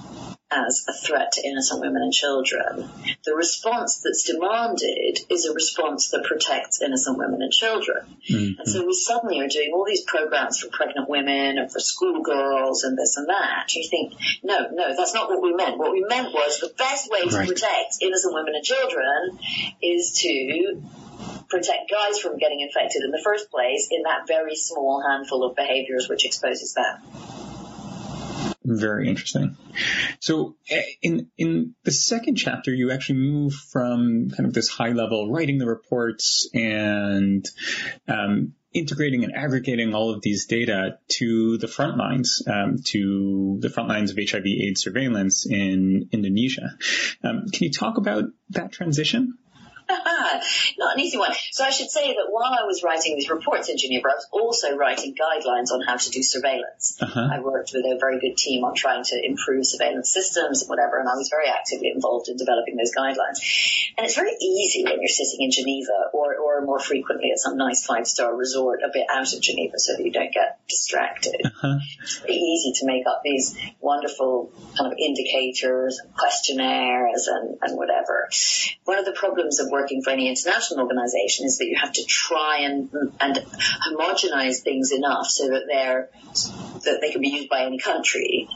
[0.50, 2.88] as a threat to innocent women and children.
[3.24, 7.98] The response that's demanded is a response that protects innocent women and children.
[8.28, 8.60] Mm-hmm.
[8.60, 12.82] And so we suddenly are doing all these programs for pregnant women and for schoolgirls
[12.82, 13.72] and this and that.
[13.74, 15.78] You think, no, no, that's not what we meant.
[15.78, 19.38] What we meant was the best way to protect innocent women and children
[19.80, 20.82] is to
[21.48, 25.54] protect guys from getting infected in the first place in that very small handful of
[25.54, 27.49] behaviors which exposes them.
[28.78, 29.56] Very interesting.
[30.20, 34.92] So eh, in in the second chapter, you actually move from kind of this high
[34.92, 37.44] level writing the reports and
[38.06, 43.70] um, integrating and aggregating all of these data to the front lines, um, to the
[43.70, 46.76] front lines of HIV/AIDS surveillance in Indonesia.
[47.24, 49.34] Um, can you talk about that transition?
[50.78, 51.32] Not an easy one.
[51.52, 54.28] So I should say that while I was writing these reports in Geneva, I was
[54.30, 56.96] also writing guidelines on how to do surveillance.
[57.00, 57.28] Uh-huh.
[57.32, 60.98] I worked with a very good team on trying to improve surveillance systems and whatever,
[60.98, 63.38] and I was very actively involved in developing those guidelines.
[63.96, 67.56] And it's very easy when you're sitting in Geneva or, or more frequently at some
[67.56, 71.40] nice five-star resort a bit out of Geneva so that you don't get distracted.
[71.44, 71.78] Uh-huh.
[72.02, 78.28] It's very easy to make up these wonderful kind of indicators, questionnaires and, and whatever.
[78.84, 82.04] One of the problems of working for any international organization is that you have to
[82.04, 86.10] try and, and homogenize things enough so that they're,
[86.84, 88.48] that they can be used by any country.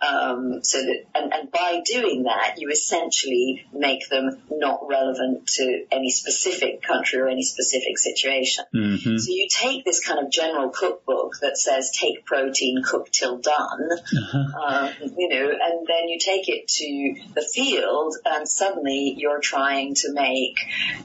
[0.00, 5.84] Um, so that, and, and by doing that, you essentially make them not relevant to
[5.90, 8.64] any specific country or any specific situation.
[8.74, 9.16] Mm-hmm.
[9.16, 13.88] So you take this kind of general cookbook that says take protein, cook till done,
[13.92, 14.62] uh-huh.
[14.62, 19.94] um, you know, and then you take it to the field and suddenly you're trying
[19.94, 20.56] to make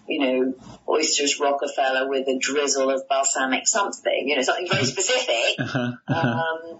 [0.07, 0.53] you know,
[0.87, 5.59] oysters Rockefeller with a drizzle of balsamic something, you know, something very specific.
[5.59, 6.27] Uh-huh, uh-huh.
[6.27, 6.79] Um,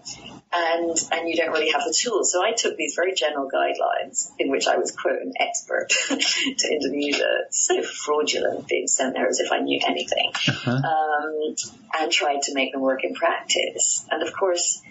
[0.52, 2.32] and, and you don't really have the tools.
[2.32, 6.72] So I took these very general guidelines in which I was quote an expert to
[6.72, 10.70] Indonesia, so fraudulent being sent there as if I knew anything, uh-huh.
[10.70, 11.54] um,
[11.98, 14.04] and tried to make them work in practice.
[14.10, 14.82] And of course,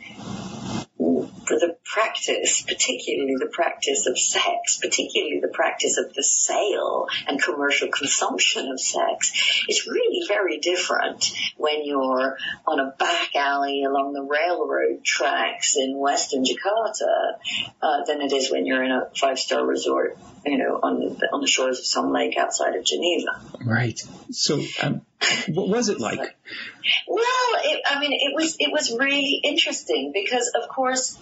[1.50, 7.42] for the practice, particularly the practice of sex, particularly the practice of the sale and
[7.42, 14.14] commercial consumption of sex, it's really very different when you're on a back alley along
[14.14, 17.40] the railroad tracks in western Jakarta
[17.82, 21.42] uh, than it is when you're in a five-star resort, you know, on the, on
[21.42, 23.42] the shores of some lake outside of Geneva.
[23.66, 24.00] Right.
[24.30, 25.02] So, um,
[25.48, 26.20] what was it like?
[26.20, 31.18] Well, it, I mean, it was it was really interesting because, of course,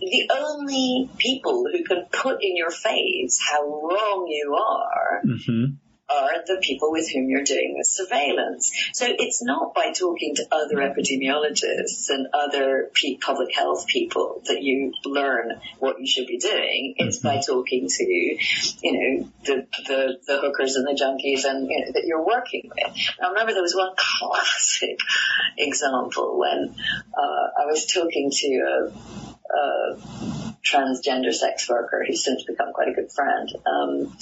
[0.00, 5.74] the only people who can put in your face how wrong you are mm-hmm
[6.10, 8.72] are the people with whom you're doing the surveillance.
[8.92, 14.92] So it's not by talking to other epidemiologists and other public health people that you
[15.04, 16.94] learn what you should be doing.
[16.98, 17.52] It's by mm-hmm.
[17.52, 22.04] talking to, you know, the, the, the hookers and the junkies and, you know, that
[22.04, 22.96] you're working with.
[23.22, 24.98] I remember there was one classic
[25.58, 26.74] example when
[27.16, 32.92] uh, I was talking to a, a transgender sex worker who's since become quite a
[32.92, 34.16] good friend, um,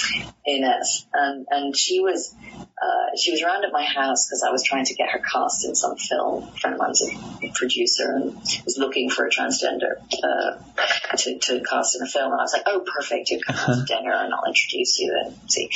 [0.47, 2.35] Ines, and and she was
[2.81, 5.65] uh, she was around at my house because I was trying to get her cast
[5.65, 6.45] in some film.
[6.45, 7.11] A friend of mine was
[7.43, 12.33] a producer and was looking for a transgender uh, to to cast in a film,
[12.33, 15.15] and I was like, oh, perfect, you come out to dinner and I'll introduce you
[15.25, 15.71] and see.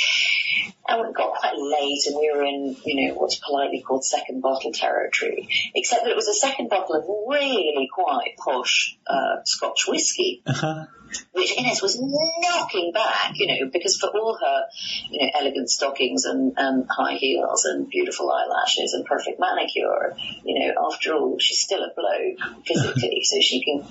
[0.85, 4.41] And it got quite late, and we were in you know what's politely called second
[4.41, 9.87] bottle territory, except that it was a second bottle of really quite posh uh, Scotch
[9.87, 10.41] whiskey.
[10.45, 10.85] Uh-huh.
[11.31, 14.63] Which Ines was knocking back, you know, because for all her,
[15.11, 20.59] you know, elegant stockings and, and high heels and beautiful eyelashes and perfect manicure, you
[20.59, 23.85] know, after all, she's still a bloke physically, so she can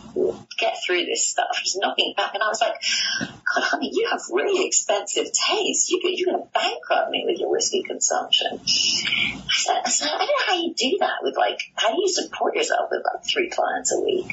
[0.59, 1.57] get through this stuff.
[1.63, 2.75] She's knocking back, and I was like,
[3.21, 5.91] God, honey, you have really expensive taste.
[5.91, 8.61] You, you're going to bankrupt me with your whiskey consumption.
[8.63, 12.01] I said, I said, I don't know how you do that with like, how do
[12.01, 14.27] you support yourself with like three clients a week?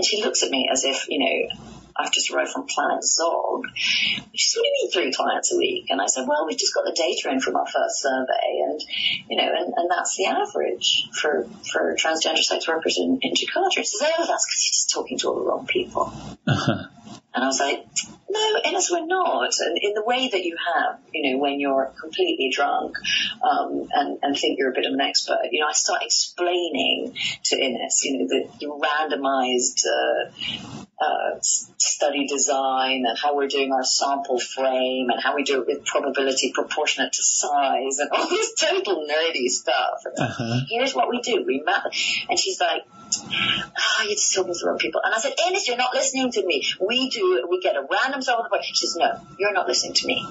[0.00, 1.54] And she looks at me as if, you know,
[1.94, 3.66] I've just arrived from Planet Zog.
[3.74, 5.88] She said, mean three clients a week?
[5.90, 8.80] And I said, well, we've just got the data in from our first survey and,
[9.28, 13.72] you know, and, and that's the average for, for transgender sex workers in, in Jakarta.
[13.72, 16.10] She says, oh, that's because you're just talking to all the wrong people.
[16.46, 16.84] Uh-huh.
[17.32, 17.86] And I was like,
[18.28, 19.52] no, Ines, we're not.
[19.60, 22.96] And in the way that you have, you know, when you're completely drunk
[23.42, 27.16] um, and, and think you're a bit of an expert, you know, I start explaining
[27.44, 33.72] to Ines, you know, the, the randomized uh, uh, study design and how we're doing
[33.72, 38.26] our sample frame and how we do it with probability proportionate to size and all
[38.30, 40.02] this total nerdy stuff.
[40.18, 40.60] Uh-huh.
[40.68, 41.42] Here's what we do.
[41.46, 41.84] We map.
[42.28, 45.00] And she's like, oh, you're just talking to the wrong people.
[45.02, 46.66] And I said, Ines, you're not listening to me.
[46.86, 47.48] We do it.
[47.48, 48.46] We get a random sample.
[48.62, 50.26] She says, no, you're not listening to me.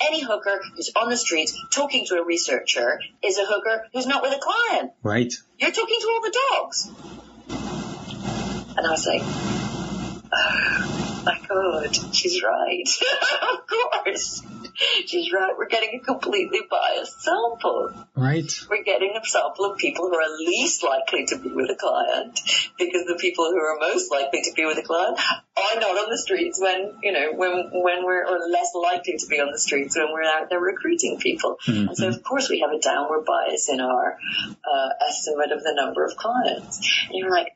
[0.00, 4.22] Any hooker who's on the streets talking to a researcher is a hooker who's not
[4.22, 4.92] with a client.
[5.02, 5.34] Right.
[5.58, 6.90] You're talking to all the dogs.
[8.76, 9.71] And I was like,
[10.32, 12.88] yeah my God, she's right.
[13.52, 14.42] of course.
[15.06, 15.52] She's right.
[15.56, 17.92] We're getting a completely biased sample.
[18.16, 18.50] Right.
[18.70, 22.40] We're getting a sample of people who are least likely to be with a client
[22.78, 26.10] because the people who are most likely to be with a client are not on
[26.10, 29.58] the streets when, you know, when, when we're, or less likely to be on the
[29.58, 31.58] streets when we're out there recruiting people.
[31.66, 31.88] Mm-hmm.
[31.88, 35.74] And so, of course, we have a downward bias in our uh, estimate of the
[35.74, 36.78] number of clients.
[37.08, 37.52] And you're like,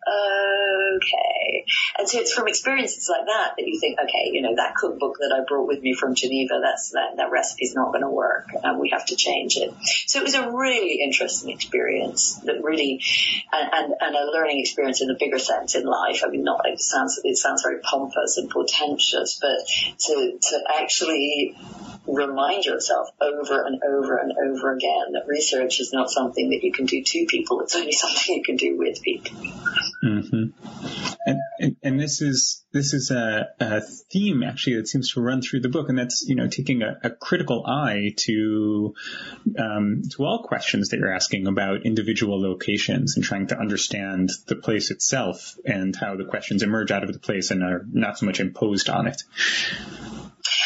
[0.96, 1.64] okay.
[1.98, 5.18] And so it's from experiences like that that you think, okay, you know, that cookbook
[5.18, 8.48] that I brought with me from Geneva, that's that, that recipe's not going to work
[8.62, 9.72] and we have to change it.
[10.06, 13.02] So it was a really interesting experience that really,
[13.52, 16.22] and, and, a learning experience in a bigger sense in life.
[16.24, 19.58] I mean, not, it sounds, it sounds very pompous and portentous, but
[20.06, 21.56] to, to actually
[22.06, 26.72] remind yourself over and over and over again that research is not something that you
[26.72, 27.60] can do to people.
[27.60, 29.36] It's only something you can do with people.
[30.04, 31.16] Mm-hmm.
[31.26, 33.80] And, and, and, this is this is a, a,
[34.12, 36.98] theme actually that seems to run through the book, and that's you know taking a,
[37.02, 38.94] a critical eye to
[39.58, 44.56] um, to all questions that you're asking about individual locations and trying to understand the
[44.56, 48.26] place itself and how the questions emerge out of the place and are not so
[48.26, 49.22] much imposed on it.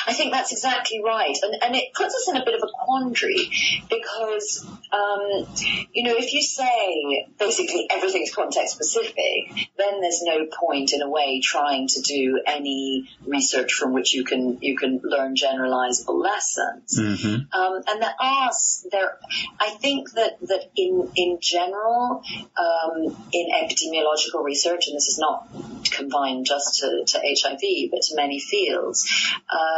[0.07, 1.37] I think that's exactly right.
[1.43, 3.51] And, and it puts us in a bit of a quandary
[3.89, 5.47] because, um,
[5.93, 11.09] you know, if you say basically everything's context specific, then there's no point in a
[11.09, 16.99] way trying to do any research from which you can, you can learn generalizable lessons.
[16.99, 17.59] Mm-hmm.
[17.59, 18.51] Um, and there are,
[18.91, 19.19] there,
[19.59, 22.23] I think that, that in, in general,
[22.57, 25.49] um, in epidemiological research, and this is not
[25.91, 29.07] confined just to, to HIV, but to many fields,
[29.51, 29.70] uh,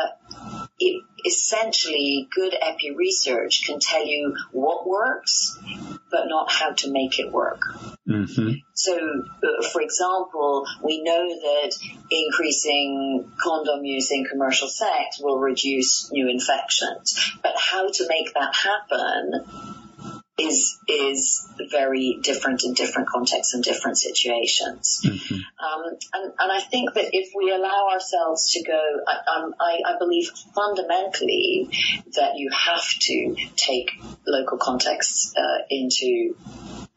[0.78, 5.58] it, essentially good epi research can tell you what works,
[6.10, 7.60] but not how to make it work.
[8.08, 8.50] Mm-hmm.
[8.74, 11.72] So, uh, for example, we know that
[12.10, 18.54] increasing condom use in commercial sex will reduce new infections, but how to make that
[18.54, 19.81] happen
[20.38, 25.02] is is very different in different contexts and different situations.
[25.04, 25.34] Mm-hmm.
[25.34, 29.80] Um, and, and I think that if we allow ourselves to go, I, um, I,
[29.86, 31.68] I, believe fundamentally
[32.14, 33.90] that you have to take
[34.26, 36.34] local contexts uh, into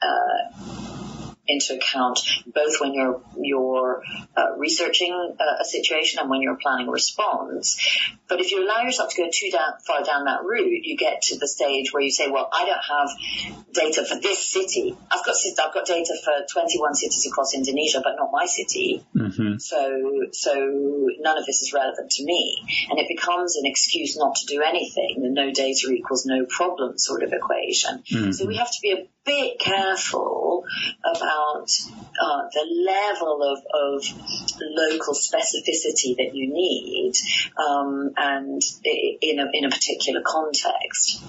[0.02, 0.95] uh,
[1.48, 4.04] into account both when you're you're
[4.36, 7.80] uh, researching a, a, situation and when you're planning a response.
[8.28, 11.24] But if you allow yourself to go too down, far down that route, you get
[11.24, 14.98] to the stage where you say, "Well, I don't have data for this city.
[15.12, 19.06] I've got I've got data for 21 cities across Indonesia, but not my city.
[19.16, 19.58] Mm-hmm.
[19.58, 24.36] So so none of this is relevant to me." And it becomes an excuse not
[24.36, 25.22] to do anything.
[25.22, 28.04] The no data equals no problem sort of equation.
[28.12, 28.32] Mm-hmm.
[28.32, 30.64] So we have to be a bit careful
[31.04, 31.68] about
[32.22, 34.06] uh, the level of, of,
[34.62, 37.14] local specificity that you need
[37.58, 41.24] um, and in a, in a particular context.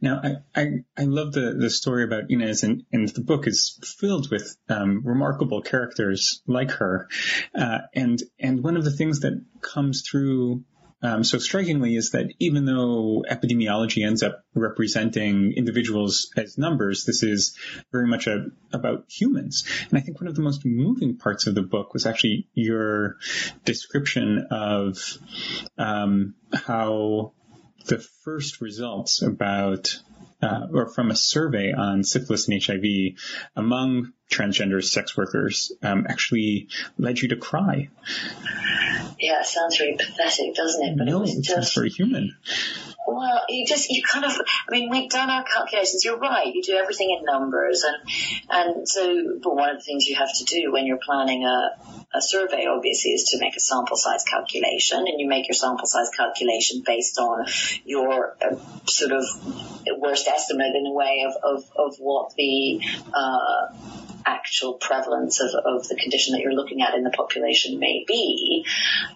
[0.00, 3.78] Now, I, I, I, love the, the story about Inez, and, and the book is
[3.98, 7.08] filled with um, remarkable characters like her.
[7.54, 10.64] Uh, and and one of the things that comes through
[11.04, 17.22] um, so strikingly is that even though epidemiology ends up representing individuals as numbers, this
[17.22, 17.58] is
[17.92, 19.64] very much a, about humans.
[19.90, 23.18] And I think one of the most moving parts of the book was actually your
[23.66, 24.96] description of
[25.76, 27.34] um, how
[27.84, 30.00] the first results about
[30.42, 33.18] uh, or from a survey on syphilis and HIV
[33.56, 36.68] among transgender sex workers um, actually
[36.98, 37.88] led you to cry.
[39.18, 40.98] Yeah, it sounds very pathetic, doesn't it?
[40.98, 42.36] But no, it, it sounds very human.
[43.06, 46.04] Well, you just you kind of I mean we've done our calculations.
[46.04, 46.52] You're right.
[46.52, 48.10] You do everything in numbers, and
[48.50, 51.76] and so but one of the things you have to do when you're planning a
[52.14, 55.86] a survey obviously is to make a sample size calculation, and you make your sample
[55.86, 57.46] size calculation based on
[57.84, 58.56] your uh,
[58.86, 59.24] sort of
[59.98, 62.80] worst estimate in a way of of, of what the
[63.12, 63.66] uh,
[64.26, 68.64] actual prevalence of, of the condition that you're looking at in the population may be.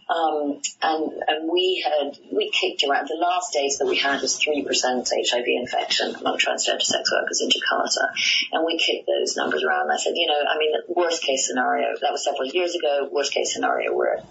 [0.09, 4.39] Um, and, and we had, we kicked around, the last data that we had was
[4.39, 8.09] 3% HIV infection among transgender sex workers in Jakarta.
[8.53, 9.91] And we kicked those numbers around.
[9.91, 13.33] I said, you know, I mean, worst case scenario, that was several years ago, worst
[13.33, 14.23] case scenario where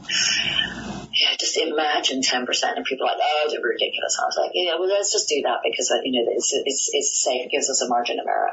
[1.18, 4.18] yeah, just imagine 10% and people are like, oh, they're ridiculous.
[4.22, 6.90] I was like, yeah, well, let's just do that because, uh, you know, it's, it's,
[6.94, 7.46] it's safe.
[7.46, 8.52] It gives us a margin of error.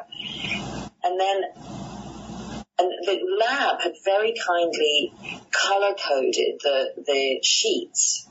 [1.05, 1.84] And then
[2.79, 5.13] and the lab had very kindly
[5.51, 8.27] color coded the, the sheets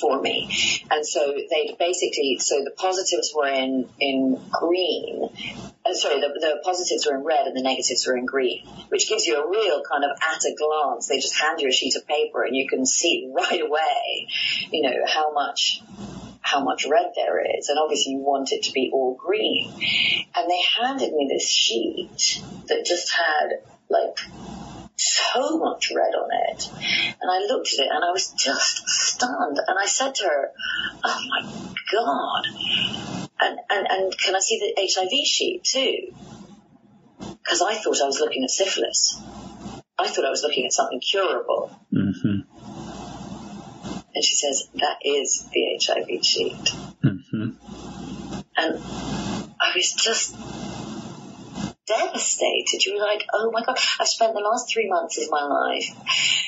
[0.00, 0.50] for me.
[0.90, 5.28] And so they basically, so the positives were in, in green
[5.84, 9.08] uh, sorry, the, the positives were in red and the negatives were in green, which
[9.08, 11.08] gives you a real kind of at a glance.
[11.08, 14.28] They just hand you a sheet of paper and you can see right away,
[14.70, 15.82] you know, how much
[16.42, 19.72] how much red there is, and obviously you want it to be all green.
[20.34, 24.18] And they handed me this sheet that just had like
[24.96, 26.70] so much red on it.
[27.20, 29.58] And I looked at it and I was just stunned.
[29.66, 30.50] And I said to her,
[31.04, 32.46] Oh my God.
[33.40, 36.14] And, and, and can I see the HIV sheet too?
[37.42, 39.20] Because I thought I was looking at syphilis.
[39.98, 41.76] I thought I was looking at something curable.
[41.92, 42.41] Mm-hmm.
[44.14, 46.64] And she says, That is the HIV sheet.
[47.02, 47.50] Mm-hmm.
[48.56, 48.82] And
[49.60, 50.34] I was just
[51.86, 52.84] devastated.
[52.84, 55.90] You were like, oh my God, I've spent the last three months of my life,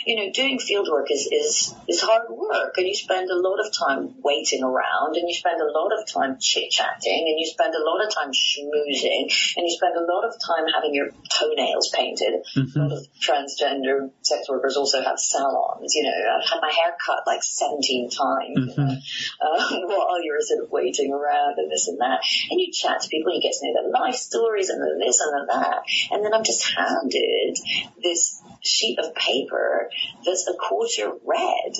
[0.06, 3.58] you know, doing field work is, is, is hard work and you spend a lot
[3.58, 7.46] of time waiting around and you spend a lot of time chit chatting and you
[7.46, 9.26] spend a lot of time schmoozing
[9.56, 12.44] and you spend a lot of time having your toenails painted.
[12.56, 12.78] Mm-hmm.
[12.78, 16.94] A lot of transgender sex workers also have salons, you know, I've had my hair
[17.04, 18.80] cut like 17 times mm-hmm.
[19.74, 22.20] you know, um, while you're sort of waiting around and this and that.
[22.50, 25.20] And you chat to people and you get to know their life stories and this
[25.20, 25.82] and that.
[26.10, 27.58] And then I'm just handed
[28.02, 29.90] this sheet of paper
[30.24, 31.74] that's a quarter red.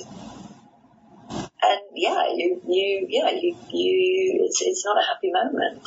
[1.65, 5.81] And yeah, you, you, yeah, you, you, it's, it's not a happy moment.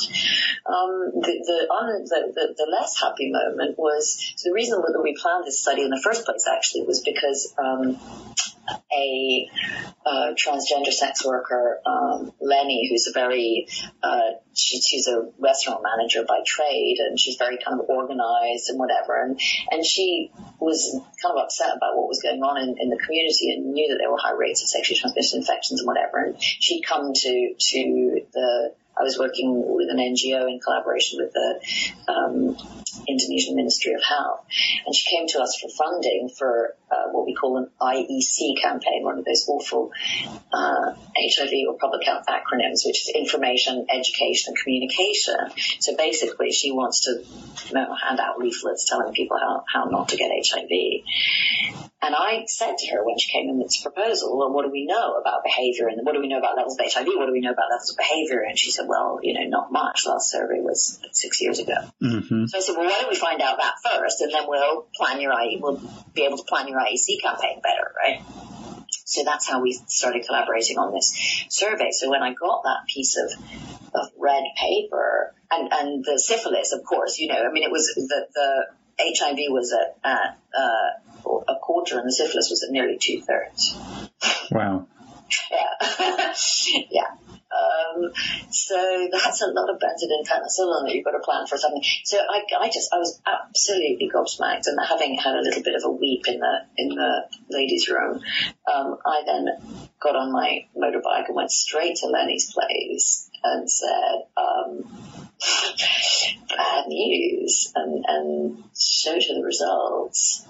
[0.66, 5.00] Um, the, the, un, the, the, the, less happy moment was, so the reason that
[5.02, 7.96] we planned this study in the first place actually was because, um,
[8.92, 9.50] a
[10.04, 13.68] uh, transgender sex worker, um, Lenny, who's a very,
[14.02, 18.78] uh, she, she's a restaurant manager by trade and she's very kind of organized and
[18.78, 19.22] whatever.
[19.22, 19.40] And,
[19.70, 23.52] and she was kind of upset about what was going on in, in the community
[23.52, 26.18] and knew that there were high rates of sexually transmitted infections and whatever.
[26.24, 31.32] And she'd come to, to the, I was working with an NGO in collaboration with
[31.32, 32.56] the um,
[33.06, 34.44] Indonesian Ministry of Health,
[34.86, 39.04] and she came to us for funding for uh, what we call an IEC campaign,
[39.04, 39.92] one of those awful
[40.52, 45.36] uh, HIV or public health acronyms, which is information, education, and communication.
[45.80, 47.22] So basically, she wants to
[47.68, 51.04] you know, hand out leaflets telling people how, how not to get HIV.
[52.00, 54.70] And I said to her when she came in with this proposal, well, what do
[54.70, 57.08] we know about behavior and what do we know about levels of HIV?
[57.16, 58.40] What do we know about levels of behavior?
[58.40, 60.06] And she said, well, you know, not much.
[60.06, 61.74] Last survey was six years ago.
[62.00, 62.46] Mm-hmm.
[62.46, 65.20] So I said, well, why don't we find out that first and then we'll plan
[65.20, 65.80] your, we'll
[66.14, 68.22] be able to plan your IEC campaign better, right?
[69.04, 71.14] So that's how we started collaborating on this
[71.48, 71.90] survey.
[71.92, 73.32] So when I got that piece of,
[73.94, 77.86] of red paper and, and the syphilis, of course, you know, I mean, it was
[77.94, 78.66] the, the
[79.00, 83.74] HIV was at, at uh, a quarter and the syphilis was at nearly two thirds.
[84.50, 84.86] Wow.
[85.50, 86.34] Yeah.
[86.90, 87.10] yeah.
[87.48, 88.12] Um,
[88.50, 91.82] so that's a lot of benzyl penicillin that you've got to plan for something.
[92.04, 95.84] So I, I just, I was absolutely gobsmacked and having had a little bit of
[95.84, 98.20] a weep in the, in the ladies room,
[98.72, 99.48] um, I then
[100.00, 104.84] got on my motorbike and went straight to Lenny's place and said, um,
[106.48, 110.46] bad news and, and showed her the results.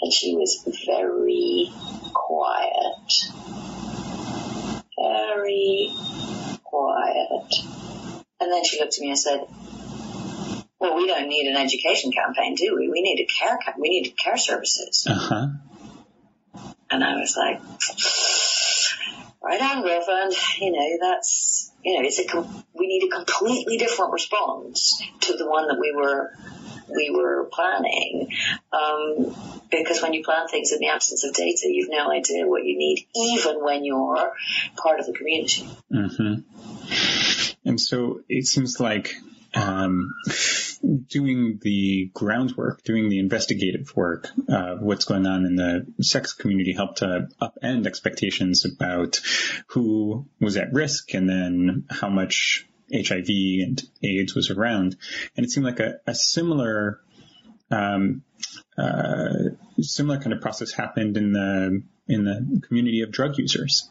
[0.00, 1.72] And she was very
[2.14, 3.67] quiet.
[5.48, 5.88] Very
[6.62, 7.54] quiet.
[8.38, 9.40] And then she looked at me and said,
[10.78, 12.90] well, we don't need an education campaign, do we?
[12.90, 15.06] We need a care, we need care services.
[15.08, 15.46] Uh-huh.
[16.90, 17.62] And I was like,
[19.42, 20.34] right on, girlfriend.
[20.60, 25.34] You know, that's, you know, it's a, com- we need a completely different response to
[25.34, 26.36] the one that we were,
[26.94, 28.28] we were planning.
[28.72, 29.34] Um,
[29.70, 32.78] because when you plan things in the absence of data, you've no idea what you
[32.78, 34.32] need, even when you're
[34.76, 35.68] part of the community.
[35.92, 37.68] Mm-hmm.
[37.68, 39.14] And so it seems like
[39.54, 40.14] um,
[41.08, 46.72] doing the groundwork, doing the investigative work of what's going on in the sex community
[46.72, 49.20] helped to upend expectations about
[49.68, 54.96] who was at risk and then how much HIV and AIDS was around.
[55.36, 57.00] And it seemed like a, a similar,
[57.70, 58.22] um,
[58.76, 59.32] uh,
[59.80, 63.88] similar kind of process happened in the in the community of drug users.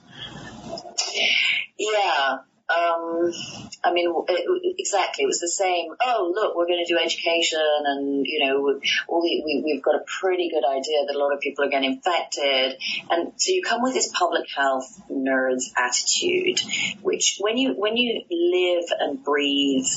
[1.78, 2.38] Yeah,
[2.70, 3.32] um,
[3.82, 5.24] I mean, it, exactly.
[5.24, 5.92] It was the same.
[6.06, 9.96] Oh, look, we're going to do education, and you know, all the, we, we've got
[9.96, 12.78] a pretty good idea that a lot of people are getting infected,
[13.10, 16.60] and so you come with this public health nerds attitude,
[17.02, 19.88] which when you when you live and breathe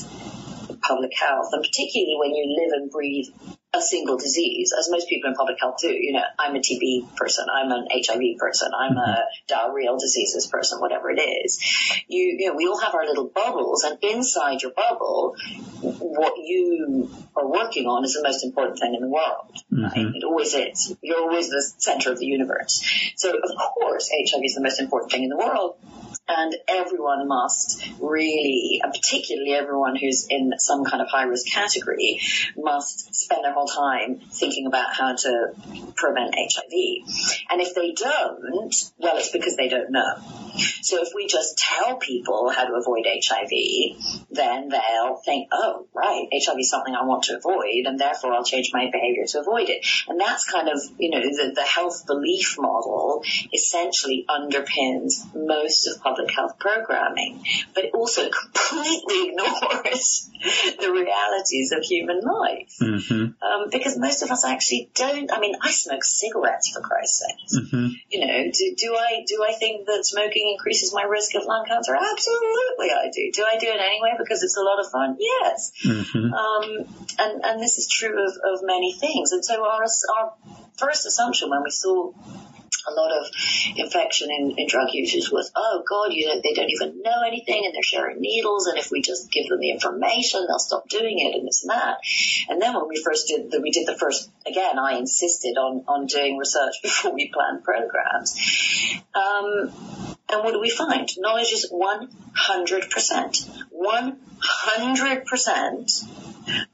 [0.81, 3.27] public health, and particularly when you live and breathe
[3.73, 5.87] a single disease, as most people in public health do.
[5.87, 10.81] You know, I'm a TB person, I'm an HIV person, I'm a diarrheal diseases person,
[10.81, 11.57] whatever it is.
[12.07, 15.35] You, you know, we all have our little bubbles, and inside your bubble,
[15.79, 19.63] what you are working on is the most important thing in the world.
[19.71, 19.83] Mm-hmm.
[19.83, 20.15] Right?
[20.15, 20.93] It always is.
[21.01, 22.83] You're always the center of the universe.
[23.15, 25.77] So, of course, HIV is the most important thing in the world
[26.31, 32.21] and everyone must really, and particularly everyone who's in some kind of high risk category,
[32.55, 35.53] must spend their whole time thinking about how to
[35.95, 37.45] prevent HIV.
[37.49, 40.15] And if they don't, well, it's because they don't know.
[40.81, 46.27] So if we just tell people how to avoid HIV, then they'll think, oh, right,
[46.31, 49.69] HIV is something I want to avoid, and therefore I'll change my behavior to avoid
[49.69, 49.85] it.
[50.07, 53.23] And that's kind of, you know, the, the health belief model
[53.53, 57.43] essentially underpins most of public health programming,
[57.73, 60.29] but it also completely ignores
[60.79, 62.75] the realities of human life.
[62.81, 63.43] Mm-hmm.
[63.43, 67.63] Um, because most of us actually don't, I mean, I smoke cigarettes for Christ's sake.
[67.63, 67.87] Mm-hmm.
[68.09, 71.65] You know, do, do I, do I think that smoking increases my risk of lung
[71.67, 71.95] cancer?
[71.95, 73.31] Absolutely I do.
[73.33, 75.17] Do I do it anyway because it's a lot of fun?
[75.19, 75.71] Yes.
[75.85, 76.33] Mm-hmm.
[76.33, 76.85] Um,
[77.19, 79.31] and, and this is true of, of many things.
[79.31, 80.33] And so our, our
[80.77, 82.11] first assumption when we saw
[82.87, 83.27] a lot of
[83.75, 87.63] infection in, in drug users was, oh God, you know, they don't even know anything
[87.65, 88.67] and they're sharing needles.
[88.67, 91.71] And if we just give them the information, they'll stop doing it and this and
[91.71, 91.97] that.
[92.49, 95.83] And then when we first did the, we did the first, again, I insisted on,
[95.87, 98.35] on doing research before we planned programs.
[99.13, 99.71] Um,
[100.29, 101.09] and what do we find?
[101.17, 103.61] Knowledge is 100%.
[103.81, 106.03] 100%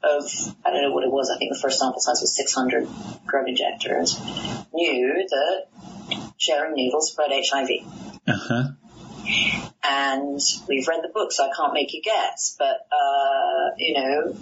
[0.02, 2.88] of, I don't know what it was, I think the first sample size was 600
[3.26, 4.18] drug injectors,
[4.72, 5.66] knew that
[6.38, 7.68] sharing needles spread HIV.
[8.26, 8.68] Uh-huh.
[9.84, 12.56] And we've read the book, so I can't make you guess.
[12.58, 14.36] But, uh, you know,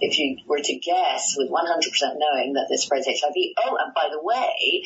[0.00, 3.34] if you were to guess with 100% knowing that this spreads HIV,
[3.64, 4.84] oh, and by the way,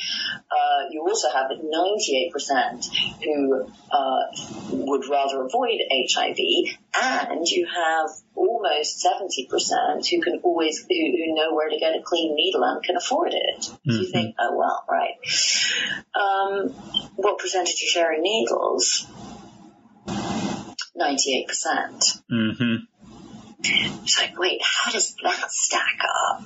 [0.51, 2.89] uh, you also have 98%
[3.25, 4.23] who uh,
[4.71, 6.39] would rather avoid HIV,
[6.95, 8.11] and you have
[8.59, 12.83] almost 70% who can always, who, who, know where to get a clean needle and
[12.83, 13.61] can afford it.
[13.61, 13.91] Mm-hmm.
[13.91, 15.15] So you think, oh well, right.
[16.15, 16.71] Um,
[17.17, 19.07] what percentage are sharing needles?
[20.07, 21.47] 98%.
[22.31, 22.75] Mm-hmm.
[23.61, 26.43] It's like, wait, how does that stack up?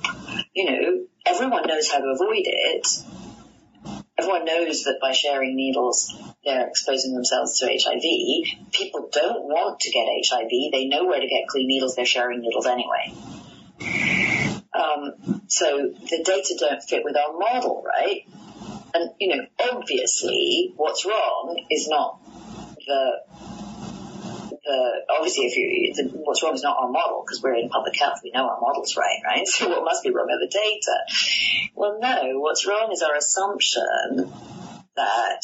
[0.53, 2.87] You know, everyone knows how to avoid it.
[4.23, 6.15] Everyone knows that by sharing needles,
[6.45, 8.71] they're exposing themselves to HIV.
[8.71, 10.47] People don't want to get HIV.
[10.71, 11.95] They know where to get clean needles.
[11.95, 13.13] They're sharing needles anyway.
[14.73, 18.21] Um, so the data don't fit with our model, right?
[18.93, 22.21] And, you know, obviously what's wrong is not
[22.87, 23.23] the
[24.65, 28.19] the obviously if you what's wrong is not our model because we're in public health
[28.23, 29.47] we know our model's right right?
[29.47, 31.69] So what must be wrong are the data.
[31.75, 34.31] Well no what's wrong is our assumption
[34.95, 35.41] that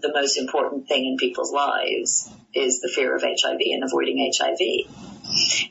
[0.00, 4.58] the most important thing in people's lives is the fear of HIV and avoiding HIV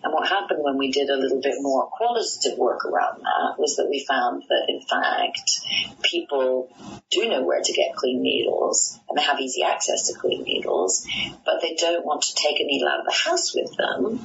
[0.03, 3.75] and what happened when we did a little bit more qualitative work around that was
[3.75, 5.61] that we found that in fact
[6.03, 6.69] people
[7.09, 11.07] do know where to get clean needles and they have easy access to clean needles,
[11.43, 14.19] but they don't want to take a needle out of the house with them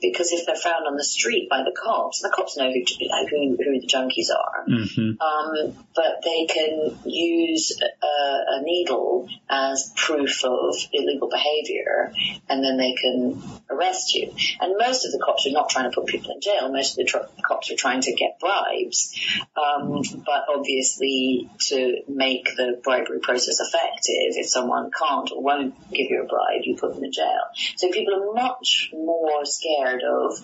[0.00, 3.56] because if they're found on the street by the cops, the cops know who, who,
[3.56, 5.20] who the junkies are, mm-hmm.
[5.20, 12.12] um, but they can use a, a needle as proof of illegal behavior
[12.48, 14.32] and then they can arrest you.
[14.64, 16.72] And most of the cops are not trying to put people in jail.
[16.72, 19.14] Most of the tr- cops are trying to get bribes.
[19.54, 26.06] Um, but obviously, to make the bribery process effective, if someone can't or won't give
[26.08, 27.42] you a bribe, you put them in jail.
[27.76, 30.40] So people are much more scared of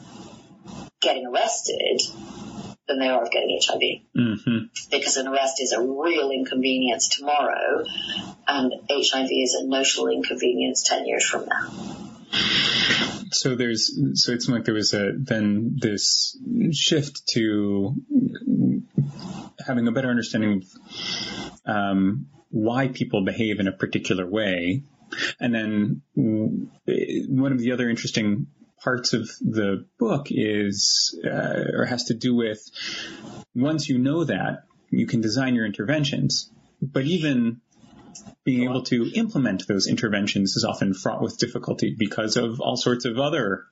[1.01, 2.03] getting arrested
[2.89, 3.81] than they are of getting HIV.
[4.14, 4.59] Mm-hmm.
[4.91, 7.85] Because an arrest is a real inconvenience tomorrow,
[8.47, 11.99] and HIV is a notional inconvenience 10 years from now
[13.33, 16.39] so there's so it's like there was a then this
[16.72, 17.95] shift to
[19.66, 24.83] having a better understanding of um, why people behave in a particular way,
[25.39, 28.47] and then one of the other interesting
[28.83, 32.61] parts of the book is uh, or has to do with
[33.55, 36.51] once you know that you can design your interventions,
[36.81, 37.61] but even
[38.45, 43.05] being able to implement those interventions is often fraught with difficulty because of all sorts
[43.05, 43.64] of other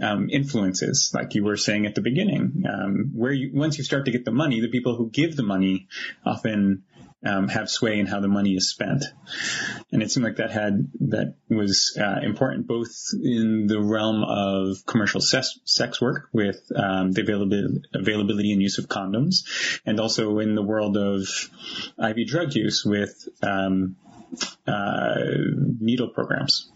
[0.00, 2.64] um, influences, like you were saying at the beginning.
[2.68, 5.42] Um, where you, once you start to get the money, the people who give the
[5.42, 5.88] money
[6.24, 6.84] often
[7.24, 9.04] um, have sway in how the money is spent.
[9.92, 14.84] And it seemed like that had that was uh, important both in the realm of
[14.86, 20.38] commercial sex, sex work with um, the availability, availability and use of condoms, and also
[20.38, 21.26] in the world of
[21.98, 23.96] IV drug use with um,
[24.66, 25.14] uh,
[25.80, 26.70] needle programs.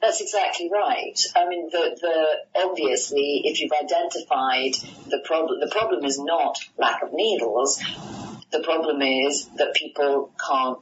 [0.00, 1.18] That's exactly right.
[1.34, 4.74] I mean, the, the obviously, if you've identified
[5.10, 7.82] the problem, the problem is not lack of needles.
[8.52, 10.78] The problem is that people can't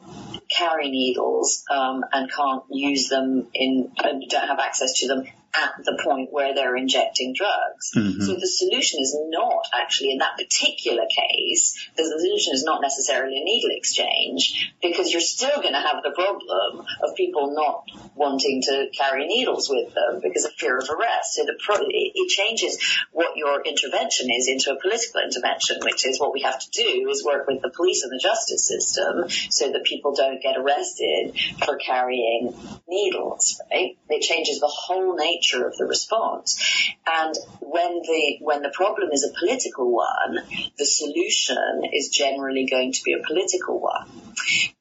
[0.48, 5.24] carry needles um, and can't use them in and don't have access to them
[5.54, 7.92] at the point where they're injecting drugs.
[7.94, 8.22] Mm-hmm.
[8.22, 13.38] So the solution is not actually in that particular case, the solution is not necessarily
[13.38, 17.84] a needle exchange because you're still going to have the problem of people not
[18.14, 21.34] wanting to carry needles with them because of fear of arrest.
[21.34, 22.78] So the pro- it changes
[23.12, 27.08] what your intervention is into a political intervention, which is what we have to do
[27.10, 31.38] is work with the police and the justice system so that people don't get arrested
[31.64, 32.54] for carrying
[32.88, 33.96] needles, right?
[34.08, 36.58] It changes the whole nature nature of the response.
[37.06, 40.38] And when the when the problem is a political one,
[40.78, 44.08] the solution is generally going to be a political one.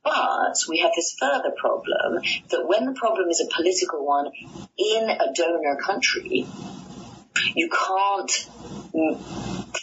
[0.04, 4.28] But we have this further problem that when the problem is a political one
[4.78, 6.46] in a donor country,
[7.56, 8.32] you can't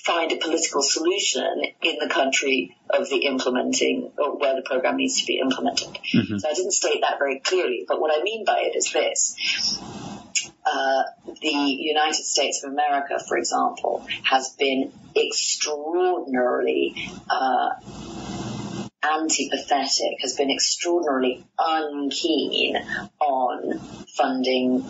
[0.05, 5.21] find a political solution in the country of the implementing or where the program needs
[5.21, 5.89] to be implemented.
[6.15, 6.39] Mm-hmm.
[6.39, 9.79] So I didn't state that very clearly, but what I mean by it is this.
[10.65, 11.03] Uh,
[11.41, 16.95] the United States of America, for example, has been extraordinarily
[17.29, 17.71] uh,
[19.03, 22.77] antipathetic, has been extraordinarily unkeen
[23.21, 23.79] on
[24.17, 24.85] funding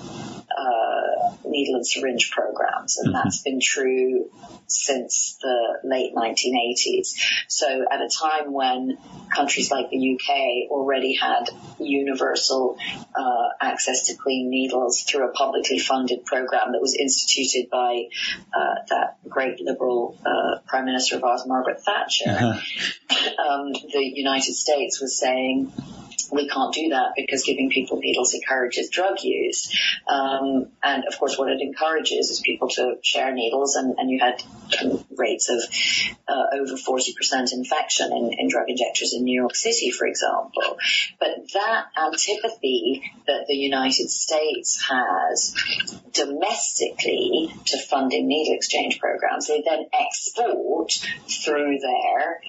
[0.56, 3.22] uh, needle and syringe programs, and mm-hmm.
[3.22, 4.30] that's been true
[4.66, 7.14] since the late 1980s.
[7.48, 8.98] So at a time when
[9.34, 12.78] countries like the UK already had universal
[13.14, 18.04] uh, access to clean needles through a publicly funded program that was instituted by
[18.54, 23.48] uh, that great liberal uh, Prime Minister of ours, Margaret Thatcher, uh-huh.
[23.48, 25.72] um, the United States was saying,
[26.32, 29.76] we can't do that because giving people needles encourages drug use.
[30.06, 34.20] Um, and of course, what it encourages is people to share needles, and, and you
[34.20, 34.42] had
[35.20, 35.60] rates of
[36.26, 40.78] uh, over 40% infection in, in drug injectors in New York City, for example.
[41.18, 45.54] But that antipathy that the United States has
[46.12, 50.92] domestically to funding needle exchange programs, they then export
[51.28, 52.40] through their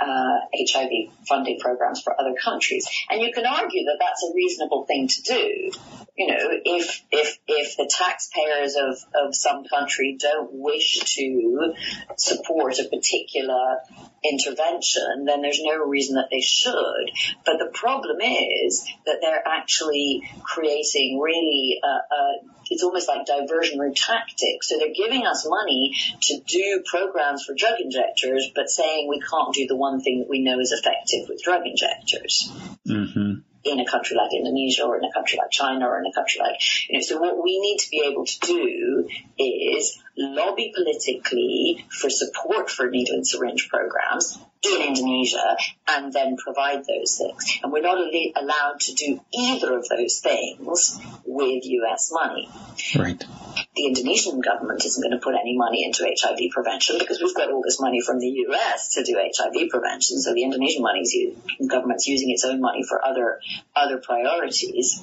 [0.00, 0.90] uh, HIV
[1.26, 2.88] funding programs for other countries.
[3.10, 5.72] And you can argue that that's a reasonable thing to do.
[6.18, 11.74] You know, if if if the taxpayers of of some country don't wish to
[12.16, 13.78] support a particular
[14.24, 17.10] intervention, then there's no reason that they should.
[17.46, 23.94] But the problem is that they're actually creating really, uh, uh, it's almost like diversionary
[23.94, 24.68] tactics.
[24.68, 29.54] So they're giving us money to do programs for drug injectors, but saying we can't
[29.54, 32.50] do the one thing that we know is effective with drug injectors.
[32.88, 33.27] Mm-hmm
[33.64, 36.40] in a country like Indonesia or in a country like China or in a country
[36.40, 41.84] like, you know, so what we need to be able to do is lobby politically
[41.90, 45.56] for support for needle and syringe programs in Indonesia
[45.86, 47.58] and then provide those things.
[47.62, 52.48] And we're not allowed to do either of those things with US money.
[52.96, 53.22] Right.
[53.76, 57.50] The Indonesian government isn't going to put any money into HIV prevention because we've got
[57.50, 60.20] all this money from the US to do HIV prevention.
[60.20, 61.14] So the Indonesian money's
[61.66, 63.40] government's using its own money for other
[63.74, 65.02] other priorities.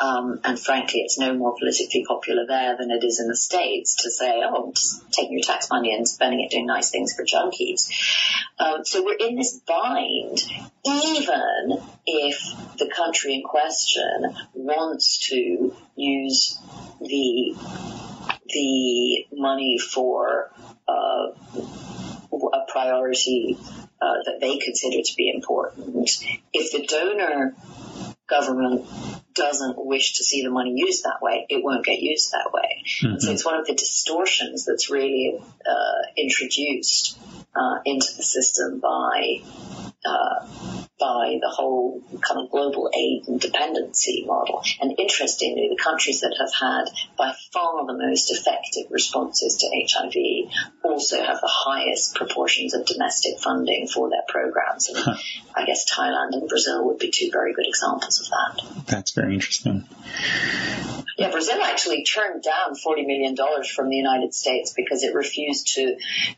[0.00, 4.02] Um, and frankly, it's no more politically popular there than it is in the States
[4.02, 7.24] to say, oh, just taking your tax money and spending it doing nice things for
[7.24, 7.90] junkies.
[8.58, 10.42] Um, so we're in this bind,
[10.84, 12.40] even if
[12.78, 16.58] the country in question wants to use
[17.00, 17.54] the
[18.46, 20.52] the money for
[20.86, 21.26] uh,
[22.52, 23.58] a priority
[24.00, 26.10] uh, that they consider to be important.
[26.52, 27.54] If the donor
[28.26, 28.86] government
[29.34, 32.82] doesn't wish to see the money used that way, it won't get used that way.
[33.02, 33.18] Mm-hmm.
[33.18, 37.18] So it's one of the distortions that's really uh, introduced
[37.54, 39.42] uh, into the system by
[40.04, 40.46] uh,
[40.98, 44.62] by the whole kind of global aid and dependency model.
[44.80, 46.84] And interestingly, the countries that have had
[47.16, 50.43] by far the most effective responses to HIV
[50.82, 54.88] also have the highest proportions of domestic funding for their programs.
[54.88, 55.14] And huh.
[55.54, 58.86] I guess Thailand and Brazil would be two very good examples of that.
[58.86, 59.86] That's very interesting.
[61.16, 65.96] Yeah, Brazil actually turned down $40 million from the United States because it refused to,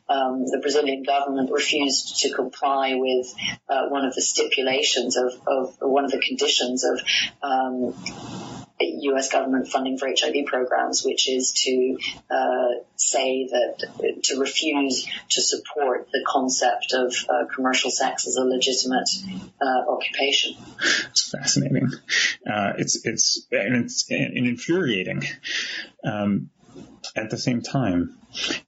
[0.09, 3.34] um, the Brazilian government refused to comply with
[3.70, 7.00] uh, one of the stipulations of, of one of the conditions of
[7.42, 7.94] um,
[8.81, 9.31] U.S.
[9.31, 11.99] government funding for HIV programs, which is to
[12.31, 18.43] uh, say that to refuse to support the concept of uh, commercial sex as a
[18.43, 19.09] legitimate
[19.61, 20.55] uh, occupation.
[21.11, 21.91] It's fascinating.
[22.47, 25.22] Uh, it's it's and it's and infuriating.
[26.05, 26.51] Um,
[27.14, 28.18] at the same time.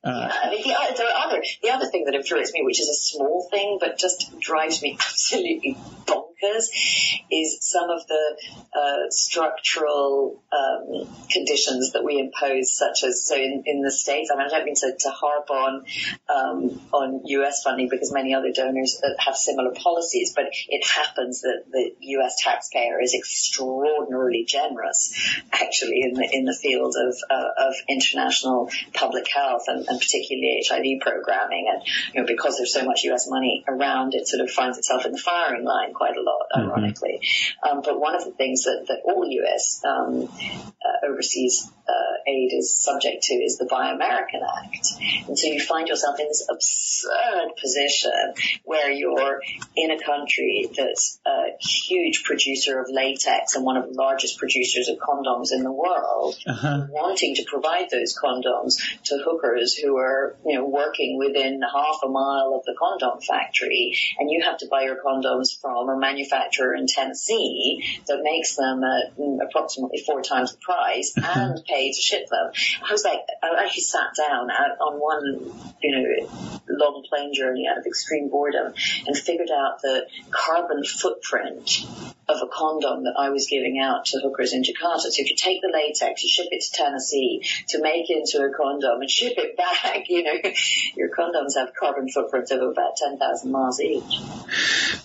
[0.03, 2.89] Uh, yeah, I mean, the, are other, the other thing that infuriates me, which is
[2.89, 8.37] a small thing, but just drives me absolutely bonkers is some of the
[8.75, 14.31] uh, structural um, conditions that we impose, such as so in, in the states.
[14.33, 15.85] I mean, I don't mean to, to harp on
[16.29, 17.63] um, on U.S.
[17.63, 22.37] funding because many other donors have similar policies, but it happens that the U.S.
[22.43, 25.13] taxpayer is extraordinarily generous,
[25.53, 30.63] actually, in the in the field of uh, of international public health and, and particularly
[30.69, 31.83] HIV programming, and
[32.15, 33.29] you know because there's so much U.S.
[33.29, 36.47] money around, it sort of finds itself in the firing line quite a lot lot,
[36.55, 36.71] mm-hmm.
[36.71, 37.21] ironically.
[37.23, 37.79] Mm-hmm.
[37.79, 39.83] Um, but one of the things that, that all U.S.
[39.85, 44.89] Um, uh, overseas uh, aid is subject to is the Buy American Act.
[45.27, 49.41] And so you find yourself in this absurd position where you're
[49.77, 54.89] in a country that's a huge producer of latex and one of the largest producers
[54.89, 56.87] of condoms in the world, uh-huh.
[56.91, 62.09] wanting to provide those condoms to hookers who are, you know, working within half a
[62.09, 66.18] mile of the condom factory, and you have to buy your condoms from a manufacturer
[66.25, 69.13] in Tennessee that makes them at
[69.49, 71.41] approximately four times the price mm-hmm.
[71.41, 72.51] and pay to ship them.
[72.87, 75.53] I was like, I actually sat down out on one,
[75.83, 76.29] you know,
[76.69, 78.73] long plane journey out of extreme boredom
[79.07, 81.85] and figured out the carbon footprint
[82.29, 85.01] of a condom that I was giving out to hookers in Jakarta.
[85.01, 88.53] So if you take the latex, you ship it to Tennessee to make into a
[88.53, 90.51] condom and ship it back, you know,
[90.95, 94.21] your condoms have carbon footprints of about 10,000 miles each.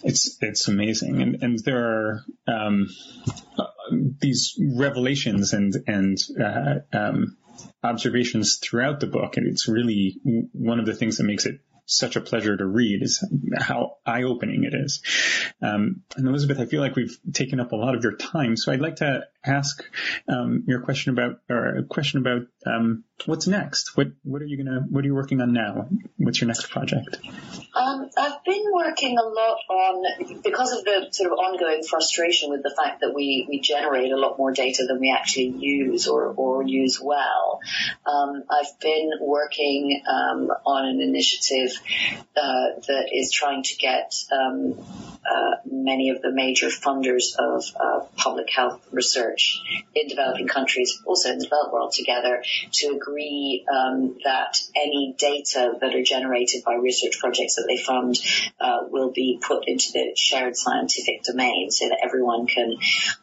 [0.03, 1.03] It's, it's amazing.
[1.04, 2.89] And, and there are, um,
[4.20, 7.38] these revelations and and uh, um,
[7.84, 10.20] observations throughout the book, and it's really
[10.54, 13.24] one of the things that makes it such a pleasure to read is
[13.60, 15.01] how eye-opening it is.
[15.62, 18.72] Um, and Elizabeth, I feel like we've taken up a lot of your time, so
[18.72, 19.83] I'd like to ask
[20.27, 23.95] um, your question about or a question about um, what's next.
[23.97, 25.87] What what are you gonna what are you working on now?
[26.17, 27.17] What's your next project?
[27.75, 32.63] Um, I've been working a lot on because of the sort of ongoing frustration with
[32.63, 36.33] the fact that we we generate a lot more data than we actually use or
[36.35, 37.59] or use well.
[38.05, 41.71] Um, I've been working um, on an initiative
[42.35, 44.75] uh, that is trying to get um,
[45.25, 49.32] uh, many of the major funders of uh, public health research
[49.95, 55.73] in developing countries, also in the developed world, together to agree um, that any data
[55.79, 58.17] that are generated by research projects that they fund
[58.59, 62.75] uh, will be put into the shared scientific domain so that everyone can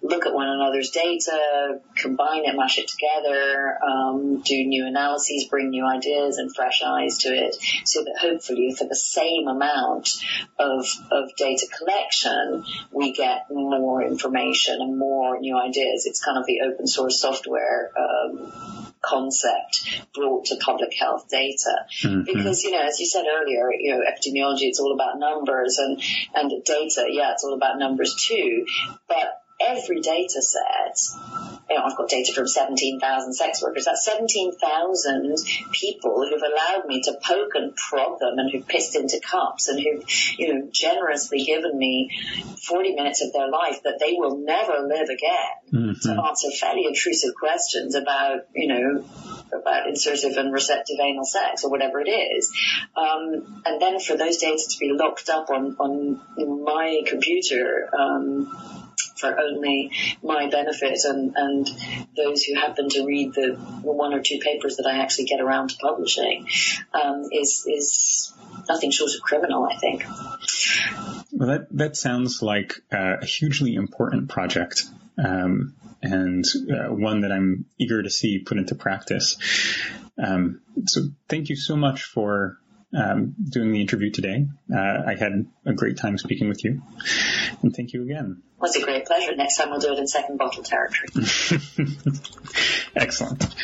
[0.02, 5.70] look at one another's data, combine it, mash it together, um, do new analyses, bring
[5.70, 10.10] new ideas and fresh eyes to it, so that hopefully for the same amount
[10.58, 15.99] of, of data collection, we get more information and more new ideas.
[16.06, 18.52] It's kind of the open source software um,
[19.02, 21.86] concept brought to public health data.
[22.02, 22.22] Mm-hmm.
[22.24, 26.02] Because, you know, as you said earlier, you know, epidemiology, it's all about numbers and,
[26.34, 28.66] and data, yeah, it's all about numbers too.
[29.08, 30.98] But every data set,
[31.70, 33.84] you know, I've got data from 17,000 sex workers.
[33.84, 35.36] That's 17,000
[35.72, 39.78] people who've allowed me to poke and prod them and who've pissed into cups and
[39.78, 40.04] who've,
[40.36, 42.10] you know, generously given me
[42.66, 46.08] 40 minutes of their life that they will never live again mm-hmm.
[46.08, 49.04] to answer fairly intrusive questions about, you know,
[49.52, 52.52] about insertive and receptive anal sex or whatever it is.
[52.96, 58.89] Um, and then for those data to be locked up on, on my computer, um,
[59.16, 59.90] for only
[60.22, 61.68] my benefit and, and
[62.16, 65.70] those who happen to read the one or two papers that I actually get around
[65.70, 66.46] to publishing
[66.94, 68.32] um, is is
[68.68, 70.04] nothing short of criminal, I think.
[71.32, 74.84] Well, that that sounds like a hugely important project.
[75.22, 79.36] Um, and uh, one that I'm eager to see put into practice.
[80.16, 82.58] Um, so thank you so much for
[82.94, 84.46] um, doing the interview today.
[84.72, 86.82] Uh, I had a great time speaking with you,
[87.62, 88.42] and thank you again.
[88.56, 89.34] It was a great pleasure.
[89.36, 91.08] Next time we'll do it in second bottle territory.
[92.96, 93.54] Excellent.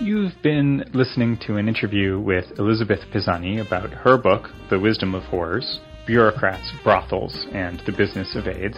[0.00, 5.22] You've been listening to an interview with Elizabeth Pisani about her book, The Wisdom of
[5.24, 8.76] Whores Bureaucrats, Brothels, and the Business of AIDS,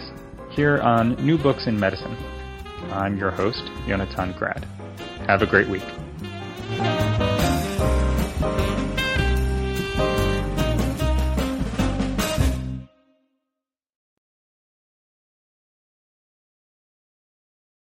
[0.51, 2.15] here on New Books in Medicine.
[2.91, 4.65] I'm your host, Yonatan Grad.
[5.27, 5.83] Have a great week.